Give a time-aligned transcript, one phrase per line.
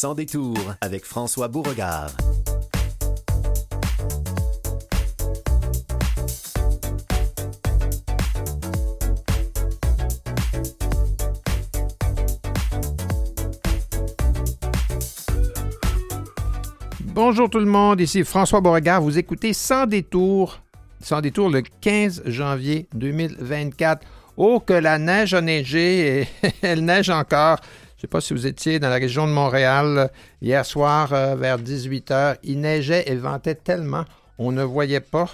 [0.00, 2.08] Sans détour avec François Beauregard.
[17.02, 19.02] Bonjour tout le monde, ici François Beauregard.
[19.02, 20.60] Vous écoutez Sans détour,
[21.02, 24.06] sans détour le 15 janvier 2024.
[24.38, 26.28] Oh, que la neige a neigé et
[26.62, 27.58] elle neige encore.
[28.00, 30.10] Je ne sais pas si vous étiez dans la région de Montréal
[30.40, 32.36] hier soir euh, vers 18h.
[32.42, 34.06] Il neigeait et ventait tellement,
[34.38, 35.28] on ne voyait pas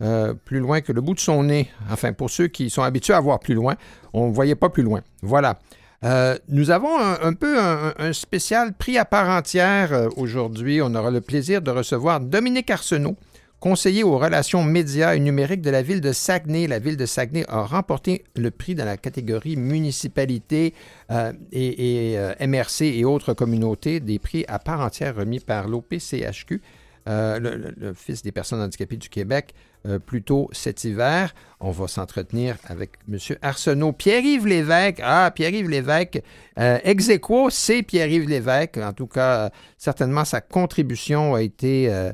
[0.00, 1.70] euh, plus loin que le bout de son nez.
[1.90, 3.76] Enfin, pour ceux qui sont habitués à voir plus loin,
[4.14, 5.02] on ne voyait pas plus loin.
[5.20, 5.58] Voilà.
[6.02, 10.80] Euh, nous avons un, peu un, spécial prix à part entière aujourd'hui.
[10.80, 13.16] On aura le plaisir de recevoir Dominique Arsenault,
[13.60, 16.66] conseiller aux relations médias et numériques de la ville de Saguenay.
[16.66, 20.74] La ville de Saguenay a remporté le prix dans la catégorie municipalité
[21.10, 26.60] euh, et, MRC et autres communautés, des prix à part entière remis par l'OPCHQ.
[27.06, 29.54] l'Office des personnes handicapées du Québec,
[29.86, 31.34] euh, plus tôt cet hiver.
[31.58, 33.16] On va s'entretenir avec M.
[33.40, 33.92] Arsenault.
[33.92, 36.22] Pierre-Yves Lévesque, ah, Pierre-Yves Lévesque,
[36.58, 37.08] euh, ex
[37.48, 38.76] c'est Pierre-Yves Lévesque.
[38.76, 42.12] En tout cas, certainement, sa contribution a été euh,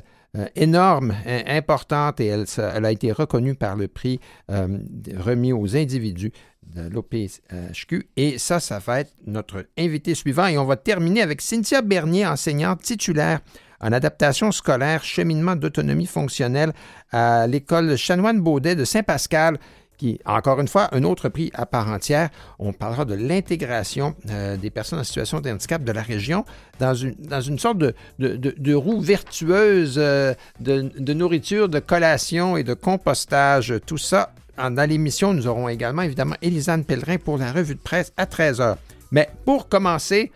[0.55, 1.15] énorme,
[1.47, 2.45] importante, et elle,
[2.85, 6.31] a été reconnue par le prix remis aux individus
[6.63, 8.09] de l'OPHQ.
[8.17, 10.47] Et ça, ça va être notre invité suivant.
[10.47, 13.39] Et on va terminer avec Cynthia Bernier, enseignante titulaire
[13.79, 16.73] en adaptation scolaire, cheminement d'autonomie fonctionnelle
[17.11, 19.59] à l'école Chanoine-Baudet de Saint-Pascal
[19.97, 22.29] qui, encore une fois, un autre prix à part entière.
[22.59, 26.45] On parlera de l'intégration euh, des personnes en situation de handicap de la région
[26.79, 33.73] dans une, sorte de, de, roue vertueuse euh, de, nourriture, de collation et de compostage.
[33.85, 38.13] Tout ça, dans l'émission, nous aurons également, évidemment, Élisane Pellerin pour la revue de presse
[38.17, 38.75] à 13h.
[39.11, 40.31] Mais pour commencer,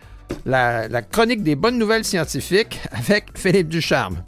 [0.46, 4.24] la, chronique des bonnes nouvelles scientifiques avec Philippe Ducharme.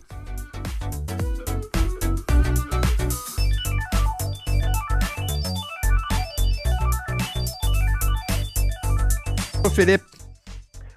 [9.74, 10.02] Philippe.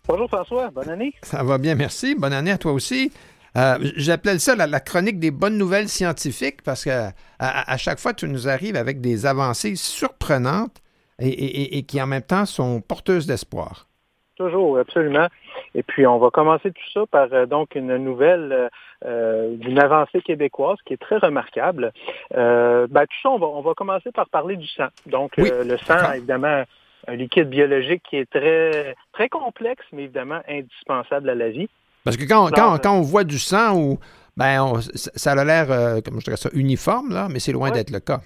[0.08, 1.12] Bonjour François, bonne année.
[1.24, 2.14] Ça va bien, merci.
[2.14, 3.12] Bonne année à toi aussi.
[3.58, 8.28] Euh, J'appelle ça la, chronique des bonnes nouvelles scientifiques parce que à, chaque fois, tu
[8.28, 10.80] nous arrives avec des avancées surprenantes
[11.20, 13.88] et qui en même temps sont porteuses d'espoir.
[14.36, 15.26] Toujours, absolument.
[15.74, 18.70] Et puis, on va commencer tout ça par euh, donc une nouvelle
[19.04, 21.92] euh, d'une avancée québécoise qui est très remarquable.
[22.32, 24.90] Ben, tout ça, on va, commencer par parler du sang.
[25.08, 26.64] Donc, le sang, évidemment,
[27.08, 31.70] un liquide biologique qui est très, très complexe, mais évidemment indispensable à la vie.
[32.04, 34.00] Parce que quand, quand, on voit du sang, ou,
[34.36, 35.68] ben, ça a l'air,
[36.04, 38.20] comme je dirais ça, uniforme, là, mais c'est loin d'être le cas.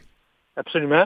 [0.56, 1.06] Absolument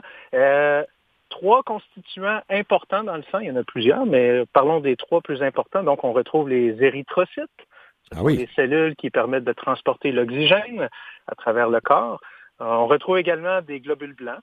[1.36, 3.38] trois constituants importants dans le sang.
[3.38, 5.82] Il y en a plusieurs, mais parlons des trois plus importants.
[5.82, 7.50] Donc, on retrouve les érythrocytes,
[8.14, 10.88] ah les cellules qui permettent de transporter l'oxygène
[11.26, 12.20] à travers le corps.
[12.60, 14.38] Euh, on retrouve également des globules blancs.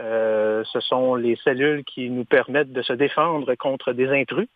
[0.00, 4.48] Euh, ce sont les cellules qui nous permettent de se défendre contre des intrus.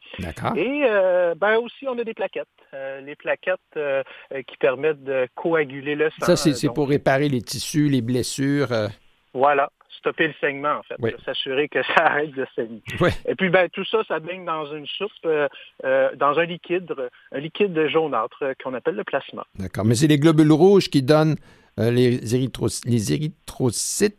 [0.56, 2.48] Et euh, ben aussi, on a des plaquettes.
[3.04, 3.60] les plaquettes
[4.46, 6.34] qui permettent de coaguler le sang.
[6.34, 8.68] Ça, c'est pour réparer les tissus, les blessures.
[9.34, 9.70] Voilà
[10.02, 12.82] stopper le saignement, en fait, s'assurer que ça arrête de saigner.
[13.26, 15.48] Et puis, ben, tout ça, ça baigne dans une soupe, euh,
[15.84, 16.92] euh, dans un liquide,
[17.30, 19.44] un liquide jaunâtre euh, qu'on appelle le plasma.
[19.58, 19.84] D'accord.
[19.84, 21.36] Mais c'est les globules rouges qui donnent
[21.78, 24.18] les, érythrocytes, les, érythrocytes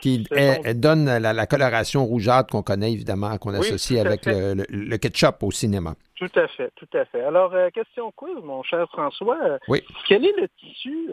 [0.00, 0.26] qui
[0.74, 5.94] donnent la, coloration rougeâtre qu'on connaît évidemment, qu'on associe avec le, ketchup au cinéma.
[6.16, 7.20] Tout à fait, tout à fait.
[7.22, 9.58] Alors, question quiz, mon cher François.
[9.66, 9.82] Oui.
[10.06, 11.08] Quel est le tissu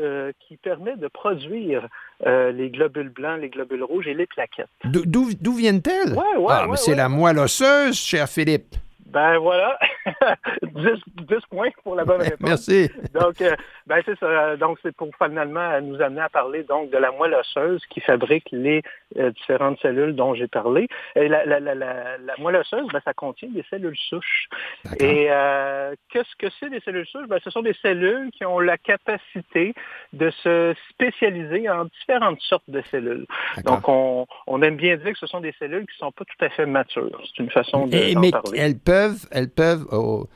[0.47, 1.87] qui permet de produire
[2.25, 4.67] euh, les globules blancs, les globules rouges et les plaquettes?
[4.83, 6.13] D'où viennent-elles?
[6.13, 8.75] Ouais, ouais, ah, mais c'est la moelle osseuse, cher Philippe.
[9.11, 9.79] Ben voilà,
[10.61, 12.39] 10, points pour la bonne réponse.
[12.41, 12.91] Merci.
[13.13, 13.55] Donc, euh,
[13.87, 14.55] ben c'est ça.
[14.57, 18.47] Donc, c'est pour finalement nous amener à parler donc de la moelle osseuse qui fabrique
[18.51, 18.83] les
[19.17, 20.87] euh, différentes cellules dont j'ai parlé.
[21.15, 24.47] Et la, la, la, la, moelle osseuse, ben, ça contient des cellules souches.
[24.99, 27.27] Et euh, qu'est-ce que c'est des cellules souches?
[27.27, 29.73] Ben, ce sont des cellules qui ont la capacité
[30.13, 33.25] de se spécialiser en différentes sortes de cellules.
[33.65, 36.25] Donc, on, on, aime bien dire que ce sont des cellules qui ne sont pas
[36.25, 37.21] tout à fait matures.
[37.25, 38.59] C'est une façon de mais parler.
[38.59, 38.98] Elles peuvent,
[39.31, 40.27] elles peuvent oh,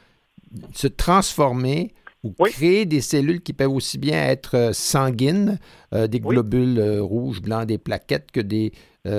[0.73, 1.93] se transformer
[2.23, 5.59] ou créer des cellules qui peuvent aussi bien être euh, sanguines,
[5.93, 8.71] euh, des globules euh, rouges, blancs, des plaquettes, que des.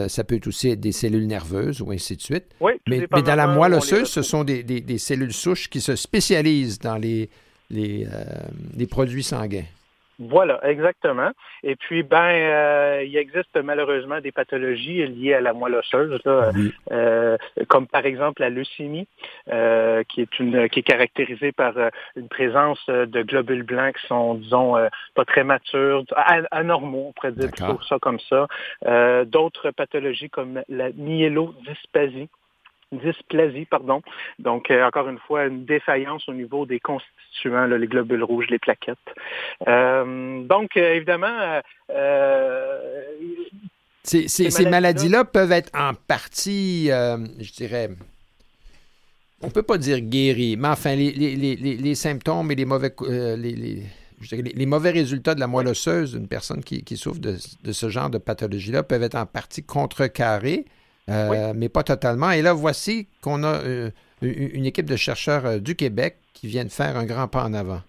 [0.09, 2.47] ça peut être aussi des cellules nerveuses ou ainsi de suite.
[2.89, 7.29] mais, dans la moelle osseuse, ce sont des, cellules souches qui se spécialisent dans les,
[7.71, 8.07] les,
[8.75, 9.67] les produits sanguins.
[10.19, 11.31] Voilà, exactement.
[11.63, 16.21] Et puis, ben, euh, il existe malheureusement des pathologies liées à la moelle osseuse,
[16.93, 17.37] euh,
[17.69, 19.09] comme par exemple la leucémie,
[19.53, 21.75] euh, qui est une qui est caractérisée par
[22.17, 24.77] une présence de globules blancs qui sont, disons,
[25.15, 26.05] pas très matures,
[26.51, 28.47] anormaux, on pourrait dire plutôt ça comme ça.
[29.25, 32.29] D'autres pathologies comme la myélodysplasie
[32.99, 34.03] dysplasie, pardon.
[34.39, 38.59] Donc, euh, encore une fois, une défaillance au niveau des constituants, les globules rouges, les
[38.59, 38.99] plaquettes.
[39.69, 41.61] Euh, donc, euh, évidemment,
[44.03, 47.91] ces, maladies-là peuvent être en partie, je dirais,
[49.43, 52.95] on ne peut pas dire guéries, mais enfin, les, symptômes et les mauvais,
[53.37, 58.11] les, mauvais résultats de la moelle osseuse d'une personne qui, souffre de, de, ce genre
[58.11, 60.65] de pathologie-là peuvent être en partie contrecarrés.
[61.09, 62.31] Euh, mais pas totalement.
[62.31, 63.91] Et là, voici qu'on a euh,
[64.23, 67.81] une équipe de chercheurs euh, du Québec qui viennent faire un grand pas en avant.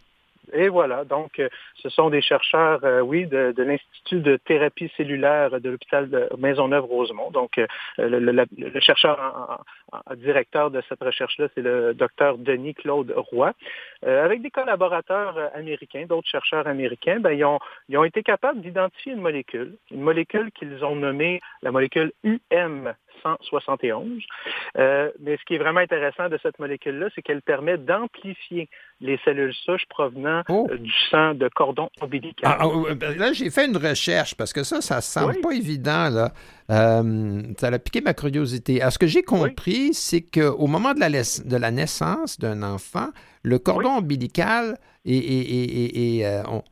[0.54, 1.42] Et voilà, donc
[1.82, 7.32] ce sont des chercheurs, oui, de, l'Institut de thérapie cellulaire de l'hôpital de Maisonneuve-Rosemont.
[7.32, 7.60] Donc
[7.98, 9.66] le, chercheur
[10.16, 13.54] directeur de cette recherche-là, c'est le docteur Denis Claude Roy.
[14.04, 17.60] avec des collaborateurs américains, d'autres chercheurs américains, ben, ils, ont,
[17.90, 22.94] ils ont été capables d'identifier une molécule, une molécule qu'ils ont nommée la molécule UM
[23.24, 24.22] 171.
[24.78, 28.70] Euh, mais ce qui est vraiment intéressant de cette molécule-là, c'est qu'elle permet d'amplifier
[29.02, 30.68] les cellules souches provenant oh.
[30.72, 32.58] euh, du sang de cordon ombilical.
[32.60, 35.52] Ah, ah, ben là, j'ai fait une recherche parce que ça, ça ne semble pas
[35.52, 36.10] évident.
[36.10, 36.32] Là.
[36.70, 38.82] Euh, ça a piqué ma curiosité.
[38.82, 43.10] Alors, ce que j'ai compris, c'est qu'au moment de la, de la naissance d'un enfant,
[43.44, 44.78] le cordon ombilical,
[45.08, 46.24] et,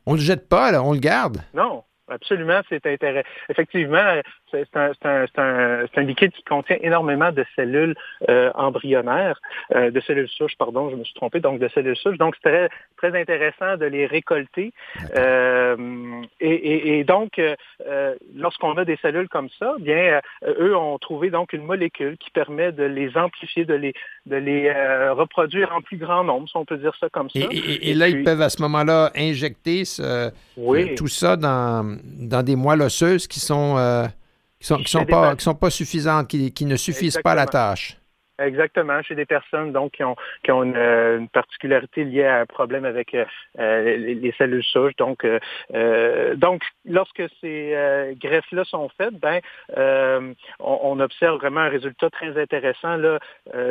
[0.06, 1.38] on ne le jette pas, on le garde?
[1.54, 3.26] Non, Absolument, c'est intéressant.
[3.48, 4.20] Effectivement,
[4.50, 7.94] c'est un, un, un, liquide qui contient énormément de cellules
[8.28, 9.40] euh, embryonnaires,
[9.74, 12.18] euh, de cellules souches, pardon, je me suis trompé, donc de cellules souches.
[12.18, 12.68] Donc, c'est très,
[12.98, 14.74] très intéressant de les récolter.
[15.16, 15.76] Euh,
[16.40, 17.40] et, et, donc,
[18.34, 22.70] lorsqu'on a des cellules comme ça, bien, eux ont trouvé donc une molécule qui permet
[22.70, 23.94] de les amplifier, de les,
[24.26, 24.70] de les
[25.10, 27.40] reproduire en plus grand nombre, si on peut dire ça comme ça.
[27.50, 30.30] Et, là, ils peuvent à ce moment-là injecter ce,
[30.96, 34.08] tout ça dans, dans des moelles osseuses qui sont
[34.60, 37.46] qui sont, sont pas, qui sont pas suffisantes, qui, qui ne suffisent pas à la
[37.46, 37.98] tâche.
[38.38, 42.46] Exactement, chez des personnes donc qui ont qui ont une, euh, particularité liée à un
[42.46, 43.24] problème avec euh,
[43.60, 44.96] euh, les, cellules souches.
[44.96, 45.24] Donc
[46.36, 49.40] donc lorsque ces greffes-là sont faites, ben
[50.58, 53.18] on, observe vraiment un résultat très intéressant là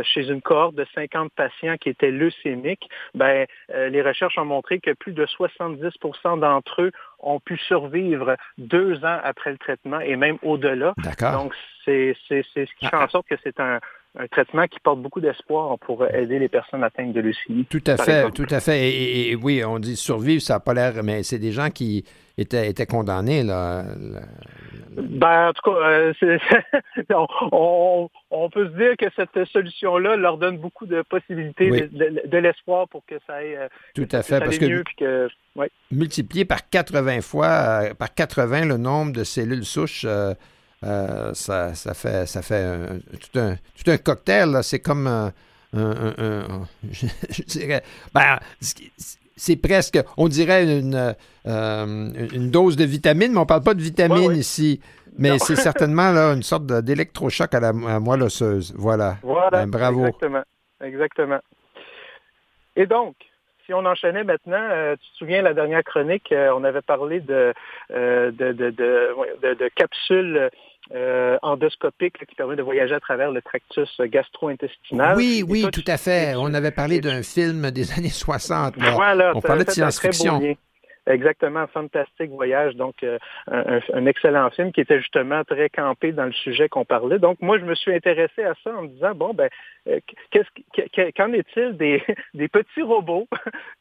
[0.03, 2.87] chez une cohorte de 50 patients qui étaient leucémiques.
[3.13, 9.03] Ben les recherches ont montré que plus de 70% d'entre eux ont pu survivre deux
[9.03, 10.93] ans après le traitement et même au-delà.
[11.33, 11.53] Donc
[11.85, 13.79] c'est ce qui fait en sorte que c'est un
[14.17, 17.65] un traitement qui porte beaucoup d'espoir pour aider les personnes atteintes de leucémie.
[17.65, 18.91] Tout à fait, tout à fait.
[18.91, 22.05] Et, oui, on dit survivre, ça n'a pas l'air, mais c'est des gens qui
[22.37, 23.83] étaient, étaient condamnés, là.
[24.95, 26.13] Ben, en tout cas, euh,
[27.51, 33.03] on, peut se dire que cette solution-là leur donne beaucoup de possibilités, de, l'espoir pour
[33.05, 34.83] que ça aille, euh, tout à fait, parce que,
[35.91, 40.33] multiplié par 80 fois, euh, par 80 le nombre de cellules souches euh,
[41.33, 42.65] ça, ça, fait, ça fait
[43.19, 44.59] tout, un, tout, un, cocktail.
[44.63, 45.31] C'est comme un,
[45.73, 47.81] je dirais,
[48.13, 48.37] ben,
[49.35, 51.15] c'est presque, on dirait une,
[51.47, 54.79] euh, une dose de vitamine, mais on ne parle pas de vitamine ici.
[55.17, 58.73] Mais c'est certainement là, une sorte d'électrochoc à la moelle osseuse.
[58.77, 59.17] Voilà.
[59.21, 59.65] Voilà.
[59.65, 60.05] Ben, bravo.
[60.05, 60.43] Exactement.
[60.81, 61.39] Exactement.
[62.75, 63.15] Et donc,
[63.65, 67.53] si on enchaînait maintenant, euh, tu te souviens, la dernière chronique, on avait parlé de,
[67.89, 70.49] de, de, de, capsules
[70.93, 75.15] euh, endoscopique qui permet de voyager à travers le tractus gastro-intestinal.
[75.15, 76.35] Oui, oui, tout à fait.
[76.35, 78.75] On avait parlé d'un film des années 60.
[78.77, 80.41] on parlait de science-fiction.
[81.05, 83.17] Exactement, Fantastique Voyage, donc euh,
[83.47, 87.19] un, excellent film qui était justement très campé dans le sujet qu'on parlait.
[87.19, 89.49] Donc moi, je me suis intéressé à ça en me disant, bon, ben,
[89.89, 89.99] euh,
[91.17, 92.01] qu'en est-il des,
[92.33, 93.27] des, petits robots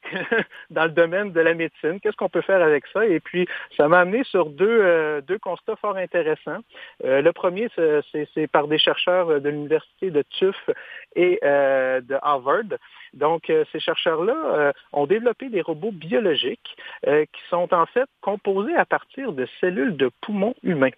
[0.71, 2.01] dans le domaine de la médecine?
[2.01, 3.07] Qu'est-ce qu'on peut faire avec ça?
[3.07, 6.59] Et puis, ça m'a amené sur deux, euh, deux constats fort intéressants.
[7.05, 10.73] le premier, c'est par des chercheurs de l'Université de Tufts
[11.15, 12.79] et de Harvard.
[13.15, 16.77] Donc, euh, ces chercheurs-là euh, ont développé des robots biologiques
[17.07, 20.91] euh, qui sont en fait composés à partir de cellules de poumons humains.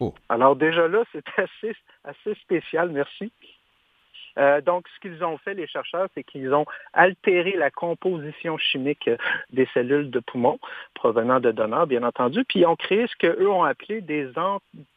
[0.00, 0.12] Oh.
[0.28, 3.32] Alors déjà là, c'est assez, assez spécial, merci.
[4.66, 9.08] donc, ce qu'ils ont fait, les chercheurs, c'est qu'ils ont altéré la composition chimique
[9.50, 10.58] des cellules de poumons
[10.94, 14.28] provenant de donneurs, bien entendu, puis ils ont créé ce qu'eux ont appelé des,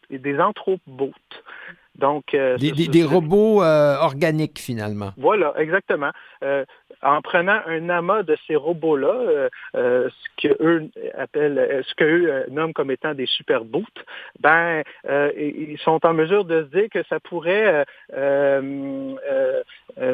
[0.09, 1.43] des anthropobotes.
[1.97, 5.11] Donc, euh, des, robots euh, organiques, finalement.
[5.17, 6.11] Voilà, exactement.
[6.43, 6.63] Euh,
[7.01, 13.13] en prenant un amas de ces robots-là, ce qu'eux appellent, ce qu'eux nomment comme étant
[13.13, 13.85] des super boots,
[14.39, 17.85] ben, ils sont en mesure de se dire que ça pourrait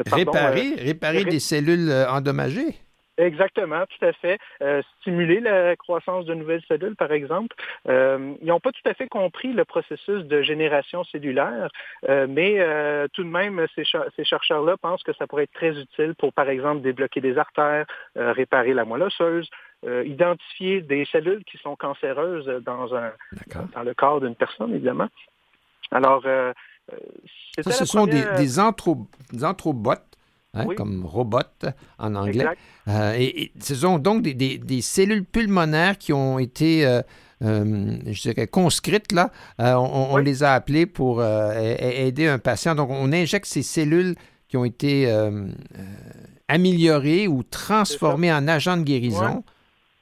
[0.06, 2.74] réparer, réparer des cellules endommagées.
[3.16, 4.38] Exactement, tout à fait.
[4.60, 7.54] Euh, stimuler la croissance de nouvelles cellules, par exemple.
[7.88, 11.70] Euh, ils n'ont pas tout à fait compris le processus de génération cellulaire,
[12.08, 12.54] euh, mais
[13.12, 16.82] tout de même, ces, chercheurs-là pensent que ça pourrait être très utile pour, par exemple,
[16.82, 19.48] débloquer des artères, réparer la moelle osseuse,
[20.04, 23.12] identifier des cellules qui sont cancéreuses dans, un,
[23.74, 25.08] dans le corps d'une personne, évidemment.
[25.90, 26.24] Alors,
[27.62, 29.92] ce sont des, des, anthrobots
[30.54, 31.38] Hein, comme robot
[31.98, 32.46] en anglais.
[32.86, 37.02] Euh, et, ce sont donc des, cellules pulmonaires qui ont été, euh,
[37.42, 39.12] euh, je dirais, conscrites.
[39.12, 39.30] Là.
[39.58, 42.74] On, les a appelées pour aider un patient.
[42.74, 44.14] Donc, on injecte ces cellules
[44.48, 45.12] qui ont été
[46.48, 49.42] améliorées ou transformées en agents de guérison.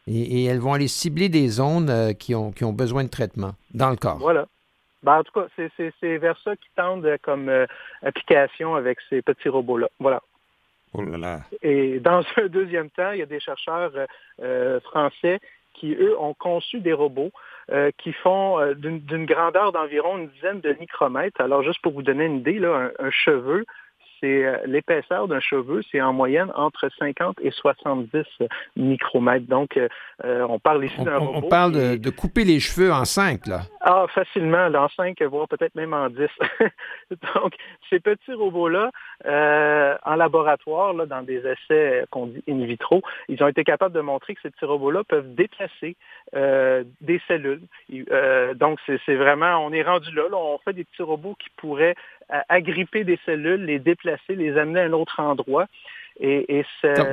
[0.06, 3.90] Et, elles vont aller cibler des zones qui, ont, qui ont besoin de traitement dans
[3.90, 4.18] le corps.
[4.18, 4.46] Voilà.
[5.02, 7.50] Ben, en tout cas, c'est vers ça qu'ils tendent comme
[8.02, 9.88] application avec ces petits robots-là.
[9.98, 10.20] Voilà.
[10.94, 11.02] Oh
[11.62, 14.06] Et dans un deuxième temps, il y a des chercheurs euh,
[14.42, 15.40] euh, français
[15.74, 17.30] qui, eux, ont conçu des robots
[17.70, 21.40] euh, qui font d'une grandeur d'environ une dizaine de micromètres.
[21.40, 23.64] Alors, juste pour vous donner une idée, là, un cheveu,
[24.22, 28.22] c'est euh, l'épaisseur d'un cheveu, c'est en moyenne entre 50 et 70
[28.76, 29.46] micromètres.
[29.46, 29.88] Donc, euh,
[30.24, 31.40] euh, on parle ici d'un robot.
[31.46, 33.62] On parle de, couper les cheveux en 5, là.
[33.80, 36.18] Ah, facilement, en 5, voire peut-être même en 10.
[37.34, 37.54] Donc,
[37.90, 38.90] ces petits robots-là,
[40.04, 44.00] en laboratoire, là, dans des essais qu'on dit in vitro, ils ont été capables de
[44.00, 45.96] montrer que ces petits robots-là peuvent déplacer
[46.34, 47.62] des cellules.
[48.56, 51.94] donc, c'est vraiment, on est rendu là, là, on fait des petits robots qui pourraient
[52.48, 55.66] agripper des cellules, les déplacer, les amener à un autre endroit.
[56.20, 56.64] Et,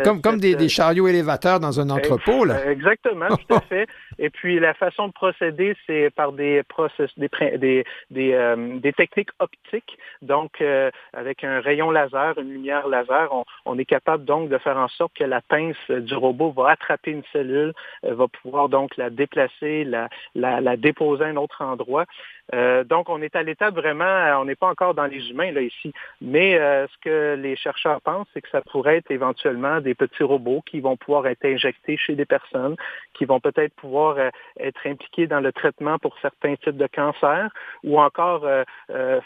[0.03, 2.69] comme, comme, des, chariots élévateurs dans un entrepôt, là.
[2.69, 3.87] Exactement, tout à fait.
[4.19, 8.93] Et puis la façon de procéder, c'est par des process, des, des, des, euh, des
[8.93, 9.97] techniques optiques.
[10.21, 14.57] Donc, euh, avec un rayon laser, une lumière laser, on, on, est capable donc de
[14.57, 18.67] faire en sorte que la pince du robot va attraper une cellule, euh, va pouvoir
[18.67, 22.05] donc la déplacer, la, la, la déposer à un autre endroit.
[22.53, 25.61] Euh, donc, on est à l'étape vraiment, on n'est pas encore dans les humains là
[25.61, 29.93] ici, mais euh, ce que les chercheurs pensent, c'est que ça pourrait être éventuellement des
[29.93, 32.75] petits robots qui vont pouvoir être injectés chez des personnes,
[33.13, 34.29] qui vont peut-être pouvoir euh,
[34.59, 37.49] être impliqués dans le traitement pour certains types de cancers,
[37.83, 38.45] ou encore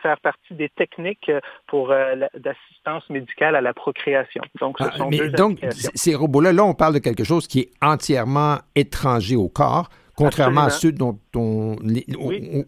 [0.01, 1.31] faire partie des techniques
[1.67, 4.41] pour l'assistance médicale à la procréation.
[4.59, 7.61] Donc, ce ah, sont mais donc, ces robots-là, là, on parle de quelque chose qui
[7.61, 11.75] est entièrement étranger au corps contrairement à ceux dont on,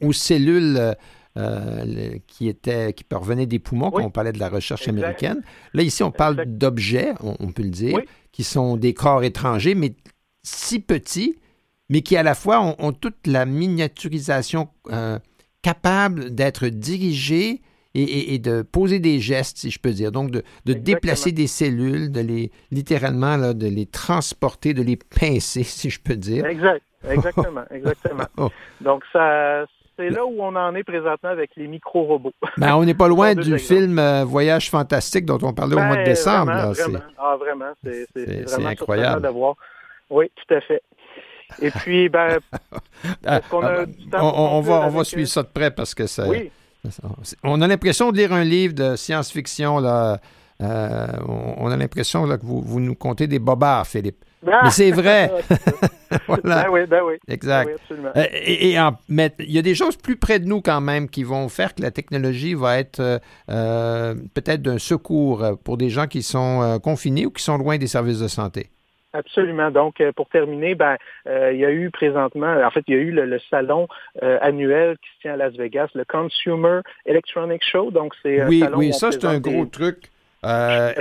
[0.02, 0.96] aux, cellules
[1.38, 5.42] euh, qui étaient qui parvenaient des poumons quand on parlait de la recherche américaine.
[5.74, 8.00] Là ici on parle d'objets, on, peut le dire,
[8.32, 9.94] qui sont des corps étrangers mais
[10.44, 11.38] si petits,
[11.90, 15.20] mais qui à la fois ont, toute la miniaturisation euh,
[15.62, 17.62] capable d'être dirigés
[17.96, 20.12] et, de poser des gestes, si je peux dire.
[20.12, 25.64] Donc, de, déplacer des cellules, de les, littéralement, là, de les transporter, de les pincer,
[25.64, 26.46] si je peux dire.
[26.46, 26.84] Exact.
[27.10, 28.26] Exactement, exactement.
[28.38, 28.50] Oh.
[28.82, 29.66] Donc, ça,
[29.98, 32.34] c'est là où on en est présentement avec les micro-robots.
[32.58, 35.98] Ben, on n'est pas loin du film euh, Voyage fantastique dont on parlait au mois
[35.98, 36.52] de ben, décembre.
[36.52, 37.00] Vraiment, vraiment.
[37.18, 37.74] Ah, vraiment.
[37.84, 39.22] C'est, vraiment incroyable.
[39.22, 39.56] De voir.
[40.10, 40.82] Oui, tout à fait.
[41.62, 42.40] Et puis, ben,
[43.26, 43.86] ah, on, a
[44.22, 46.26] on, va, on va suivre ça de près parce que ça,
[47.44, 49.80] on a l'impression de lire un livre de science-fiction.
[49.80, 50.20] Là.
[50.62, 54.24] Euh, on, a l'impression que vous, vous nous contez des bobards, Philippe.
[54.46, 55.32] Mais c'est vrai.
[56.28, 56.64] voilà.
[56.64, 57.14] Ben oui, ben oui.
[57.28, 57.70] Exact.
[57.90, 61.24] Ben euh, et, il y a des choses plus près de nous quand même qui
[61.24, 66.08] vont faire que la technologie va être euh, euh, peut-être d'un secours pour des gens
[66.08, 68.70] qui sont confinés ou qui sont loin des services de santé.
[69.14, 69.72] Absolument.
[69.72, 73.12] Donc, pour terminer, ben, il y a eu présentement, en fait, il y a eu
[73.12, 73.88] le, salon
[74.22, 77.92] annuel qui se tient à Las Vegas, le Consumer Electronic Show.
[77.92, 80.12] Donc, c'est oui, oui, ça c'est un gros truc.
[80.46, 80.94] Euh,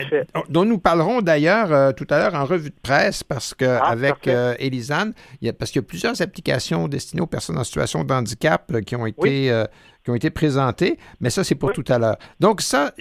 [0.48, 3.84] dont nous parlerons d'ailleurs euh, tout à l'heure en revue de presse parce que ah,
[3.84, 7.58] avec euh, Elisane, il y a, parce qu'il y a plusieurs applications destinées aux personnes
[7.58, 9.64] en situation de handicap qui ont été
[10.02, 12.16] qui ont été présentées, mais ça c'est pour tout à l'heure.
[12.40, 12.92] Donc ça,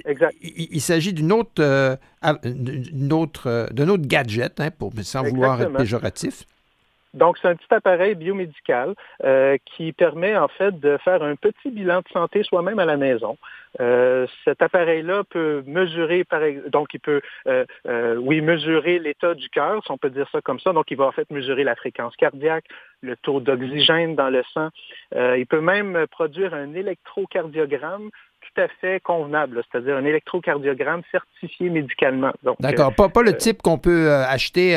[0.42, 1.98] il, s'agit d'une autre,
[2.44, 6.46] d'une autre, d'un autre gadget, hein, pour, sans vouloir être péjoratif.
[7.14, 11.70] Donc, c'est un petit appareil biomédical euh, qui permet en fait de faire un petit
[11.70, 13.38] bilan de santé soi-même à la maison.
[13.80, 19.84] Euh, cet appareil-là peut mesurer, par, donc il peut, euh, oui, mesurer l'état du cœur,
[19.84, 20.74] si on peut dire ça comme ça.
[20.74, 22.66] Donc, il va en fait mesurer la fréquence cardiaque,
[23.02, 24.70] le taux d'oxygène dans le sang.
[25.14, 28.10] il peut même produire un électrocardiogramme
[28.42, 32.34] tout à fait convenable, c'est-à-dire un électrocardiogramme certifié médicalement.
[32.60, 34.76] D'accord, pas, pas le type qu'on peut acheter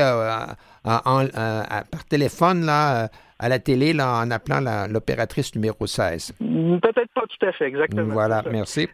[0.86, 6.34] par téléphone là, à la télé là, en appelant l'opératrice numéro 16.
[6.38, 8.14] Peut-être pas tout à fait, exactement.
[8.14, 8.88] Voilà, merci.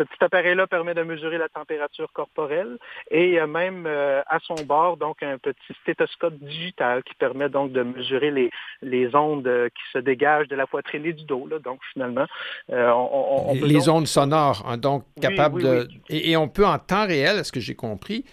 [0.00, 2.78] Ce petit appareil-là permet de mesurer la température corporelle
[3.10, 7.14] et il y a même euh, à son bord donc un petit stéthoscope digital qui
[7.16, 8.50] permet donc de mesurer les,
[8.80, 11.46] les ondes euh, qui se dégagent de la poitrine et du dos.
[11.62, 12.24] Donc finalement,
[12.72, 17.44] euh, on, les ondes sonores, hein, donc capables de Et, on peut en temps réel,
[17.44, 18.24] ce que j'ai compris,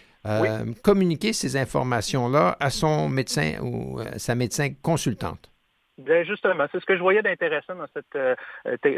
[0.84, 5.51] communiquer ces informations-là à son médecin ou à sa médecin consultante.
[5.98, 8.36] Bien, justement, c'est ce que je voyais d'intéressant dans cette euh,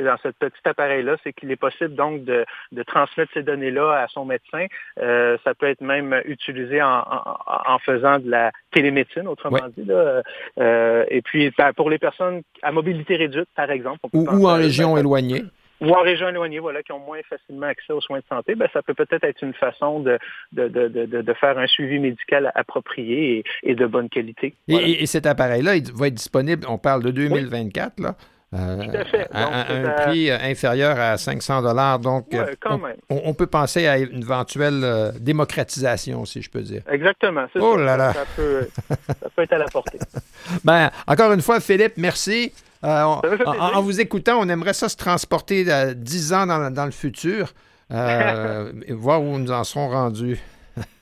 [0.04, 4.08] dans ce petit appareil-là, c'est qu'il est possible donc de, de transmettre ces données-là à
[4.10, 4.66] son médecin.
[5.00, 9.86] Euh, ça peut être même utilisé en, en, faisant de la télémédecine, autrement dit.
[9.86, 10.24] Là.
[10.60, 14.00] Euh, et puis ben, pour les personnes à mobilité réduite, par exemple.
[14.12, 15.44] ou, en région éloignée
[15.82, 18.68] ou en région éloignée, voilà, qui ont moins facilement accès aux soins de santé, ben,
[18.74, 20.20] ça peut peut-être être une façon de,
[20.52, 24.56] de, de, de, faire un suivi médical approprié et, de bonne qualité.
[24.68, 28.16] Et, cet appareil-là, il va être disponible, on parle de 2024, là.
[28.52, 29.28] Euh, Tout à, fait.
[29.32, 32.00] un prix inférieur à 500 dollars.
[32.00, 36.82] Donc, quand on, on, peut penser à une éventuelle euh, démocratisation, si je peux dire.
[36.90, 37.46] Exactement.
[37.60, 38.14] Oh là là.
[38.14, 40.00] Ça peut, ça peut être à la portée.
[40.64, 42.52] ben, encore une fois, Philippe, merci.
[42.84, 47.54] Euh, en, vous écoutant, on aimerait ça se transporter dix ans dans, le futur
[47.92, 50.40] euh, et voir où nous en serons rendus.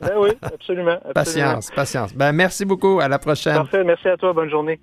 [0.02, 2.14] ben oui, absolument, Patience, patience.
[2.14, 3.00] Ben, merci beaucoup.
[3.00, 3.56] À la prochaine.
[3.56, 3.84] Parfait.
[3.84, 4.34] Merci à toi.
[4.34, 4.80] Bonne journée.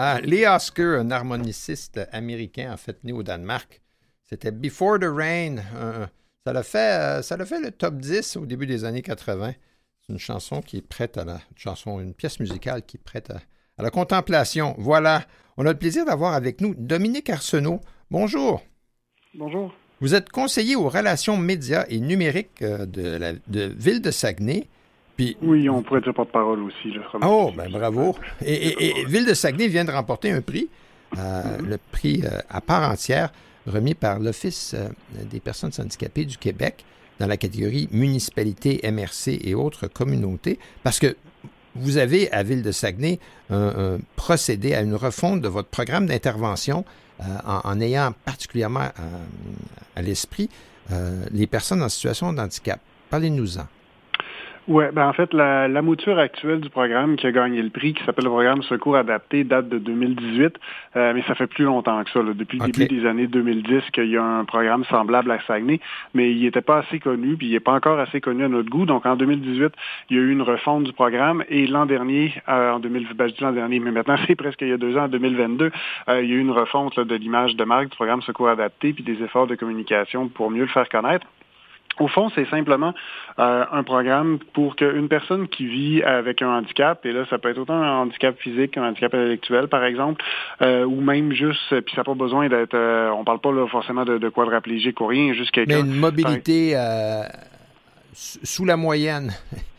[0.00, 3.82] Ah, Lee Oscar, un harmoniciste américain, en fait, né au Danemark.
[4.22, 5.56] C'était Before the Rain.
[6.46, 9.54] ça, l'a fait, euh, ça fait le top 10 au début des années 80.
[10.00, 11.32] C'est une chanson qui est prête à la.
[11.32, 13.40] Une chanson, une pièce musicale qui est prête à,
[13.82, 14.76] la contemplation.
[14.78, 15.24] Voilà.
[15.56, 17.80] On a le plaisir d'avoir avec nous Dominique Arsenault.
[18.12, 18.62] Bonjour.
[19.34, 19.74] Bonjour.
[20.00, 24.68] Vous êtes conseiller aux relations médias et numériques euh, de la de Ville de Saguenay
[25.42, 26.92] oui, on pourrait dire porte-parole aussi.
[27.22, 28.16] oh, ben bravo.
[28.44, 30.68] Et, Ville de Saguenay vient de remporter un prix,
[31.16, 33.32] euh, le prix euh, à part entière,
[33.66, 34.88] remis par l'Office euh,
[35.24, 36.84] des personnes handicapées du Québec
[37.18, 41.16] dans la catégorie municipalité, MRC et autres communautés, parce que
[41.74, 43.18] vous avez à Ville de Saguenay
[44.16, 46.84] procédé à une refonte de votre programme d'intervention
[47.44, 48.88] en, ayant particulièrement
[49.94, 50.48] à l'esprit
[51.32, 52.80] les personnes en situation de handicap.
[53.10, 53.66] Parlez-nous-en.
[54.68, 57.94] Oui, ben en fait, la, la, mouture actuelle du programme qui a gagné le prix,
[57.94, 60.58] qui s'appelle le programme Secours adapté, date de 2018,
[60.94, 64.10] euh, mais ça fait plus longtemps que ça, depuis le début des années 2010 qu'il
[64.10, 65.80] y a un programme semblable à Saguenay,
[66.12, 68.68] mais il n'était pas assez connu, puis il n'est pas encore assez connu à notre
[68.68, 68.84] goût.
[68.84, 69.72] Donc en 2018,
[70.10, 73.28] il y a eu une refonte du programme, et l'an dernier, euh, en 2000, ben,
[73.28, 75.70] je dis l'an dernier, mais maintenant c'est presque il y a deux ans, en 2022,
[76.10, 78.92] euh, il y a eu une refonte de l'image de marque du programme Secours adapté,
[78.92, 81.26] puis des efforts de communication pour mieux le faire connaître.
[81.98, 82.94] Au fond, c'est simplement
[83.38, 87.50] euh, un programme pour qu'une personne qui vit avec un handicap, et là, ça peut
[87.50, 90.22] être autant un handicap physique qu'un handicap intellectuel, par exemple,
[90.62, 93.66] euh, ou même juste, puis ça n'a pas besoin d'être, euh, on parle pas là,
[93.66, 95.76] forcément de, de quadriplégique ou rien, juste quelqu'un...
[95.76, 96.76] Mais une mobilité
[98.12, 99.32] sous la moyenne.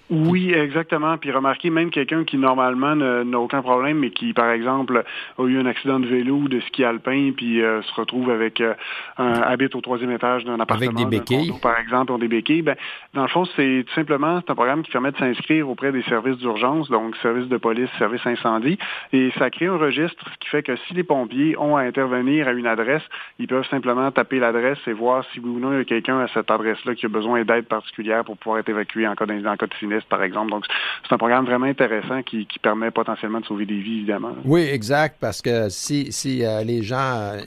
[0.10, 1.18] Oui, exactement.
[1.18, 5.04] Puis remarquez, même quelqu'un qui normalement n'a aucun problème, mais qui, par exemple,
[5.38, 8.60] a eu un accident de vélo ou de ski alpin, puis euh, se retrouve avec
[8.60, 8.74] euh,
[9.18, 12.64] un habite au troisième étage d'un appartement, avec des béquilles, par exemple, ont des béquilles.
[12.64, 12.76] Ben,
[13.14, 16.02] dans le fond, c'est tout simplement c'est un programme qui permet de s'inscrire auprès des
[16.04, 18.80] services d'urgence, donc services de police, services incendie,
[19.14, 22.48] et ça crée un registre, ce qui fait que si les pompiers ont à intervenir
[22.48, 23.04] à une adresse,
[23.38, 26.20] ils peuvent simplement taper l'adresse et voir si oui ou non il y a quelqu'un
[26.20, 29.54] à cette adresse-là qui a besoin d'aide particulière pour pouvoir être évacué en cas d'incident,
[29.54, 30.52] de sinistre par exemple.
[30.52, 30.66] Donc,
[31.08, 34.34] c'est un programme vraiment intéressant qui, permet potentiellement de sauver des vies, évidemment.
[34.44, 36.12] Oui, exact, parce que si,
[36.44, 37.42] euh, les gens, euh,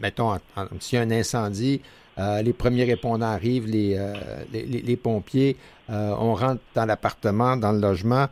[0.00, 0.38] mettons,
[0.78, 1.80] s'il y a un incendie,
[2.18, 3.98] euh, les premiers répondants arrivent, les,
[4.52, 5.56] les, pompiers,
[5.88, 8.26] on rentre dans l'appartement, dans le logement,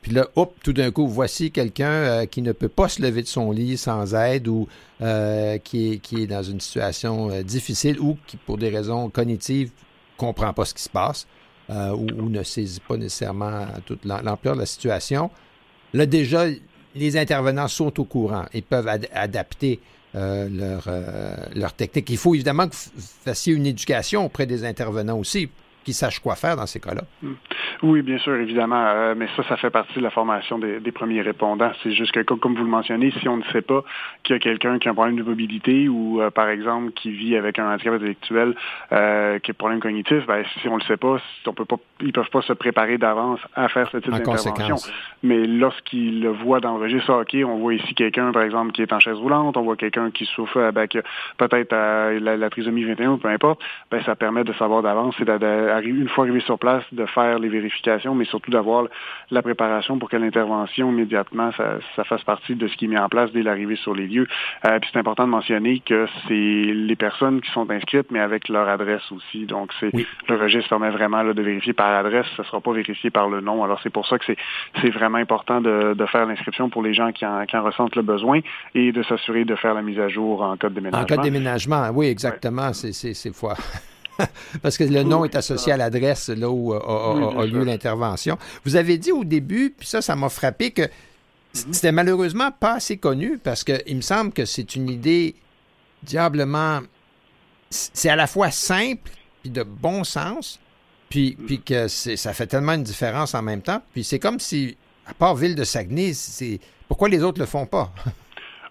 [0.00, 3.28] puis là, hop, tout d'un coup, voici quelqu'un qui ne peut pas se lever de
[3.28, 4.66] son lit sans aide ou
[4.98, 9.70] qui, est, qui est dans une situation difficile ou qui, pour des raisons cognitives,
[10.16, 11.26] comprend pas ce qui se passe.
[11.70, 15.30] Euh, ou, ne saisit pas nécessairement toute l'ampleur de la situation,
[15.94, 16.46] là déjà,
[16.96, 19.78] les intervenants sont au courant et peuvent adapter
[20.16, 22.10] euh, leur, euh, leur technique.
[22.10, 25.48] Il faut évidemment que vous fassiez une éducation auprès des intervenants aussi
[25.84, 27.02] qui sachent quoi faire dans ces cas-là.
[27.22, 27.34] Hmm.
[27.82, 28.84] Oui, bien sûr, évidemment.
[28.86, 31.70] Euh, mais ça, ça fait partie de la formation des, premiers répondants.
[31.82, 33.82] C'est juste que, comme vous le mentionnez, si on ne sait pas
[34.22, 37.10] qu'il y a quelqu'un qui a un problème de mobilité ou, euh, par exemple, qui
[37.10, 38.54] vit avec un handicap intellectuel,
[38.92, 41.16] euh, qui a un problème cognitif, ben, si on ne le sait pas,
[41.46, 44.76] on peut pas, ils peuvent pas se préparer d'avance à faire ce type d'intervention.
[45.22, 48.82] Mais lorsqu'ils le voient dans le registre, OK, on voit ici quelqu'un, par exemple, qui
[48.82, 50.98] est en chaise roulante, on voit quelqu'un qui souffre avec
[51.38, 55.24] peut-être la, la, trisomie 21 ou peu importe, ben, ça permet de savoir d'avance et
[55.88, 58.86] une fois arrivé sur place, de faire les vérifications, mais surtout d'avoir
[59.30, 63.08] la préparation pour que l'intervention immédiatement, ça, fasse partie de ce qui est mis en
[63.08, 64.26] place dès l'arrivée sur les lieux.
[64.64, 68.48] Euh, puis c'est important de mentionner que c'est les personnes qui sont inscrites, mais avec
[68.48, 69.46] leur adresse aussi.
[69.46, 73.10] Donc c'est le registre permet vraiment de vérifier par adresse, ça ne sera pas vérifié
[73.10, 73.62] par le nom.
[73.62, 74.24] Alors c'est pour ça que
[74.80, 78.40] c'est vraiment important de, faire l'inscription pour les gens qui en, ressentent le besoin
[78.74, 81.02] et de s'assurer de faire la mise à jour en cas de déménagement.
[81.02, 82.72] En cas de déménagement, oui, exactement.
[82.72, 83.54] C'est fois.
[84.62, 88.38] parce que le nom est associé à l'adresse là où a, lieu l'intervention.
[88.64, 91.72] Vous avez dit au début, puis ça, ça m'a frappé, que mhm.
[91.72, 95.34] c'était malheureusement pas assez connu parce qu'il me semble que c'est une idée
[96.02, 96.80] diablement.
[97.70, 99.10] C'est à la fois simple
[99.42, 100.60] puis de bon sens,
[101.08, 101.46] puis, mhm.
[101.46, 103.82] puis que ça fait tellement une différence en même temps.
[103.92, 107.66] Puis c'est comme si, à part Ville de Saguenay, c'est pourquoi les autres le font
[107.66, 107.92] pas?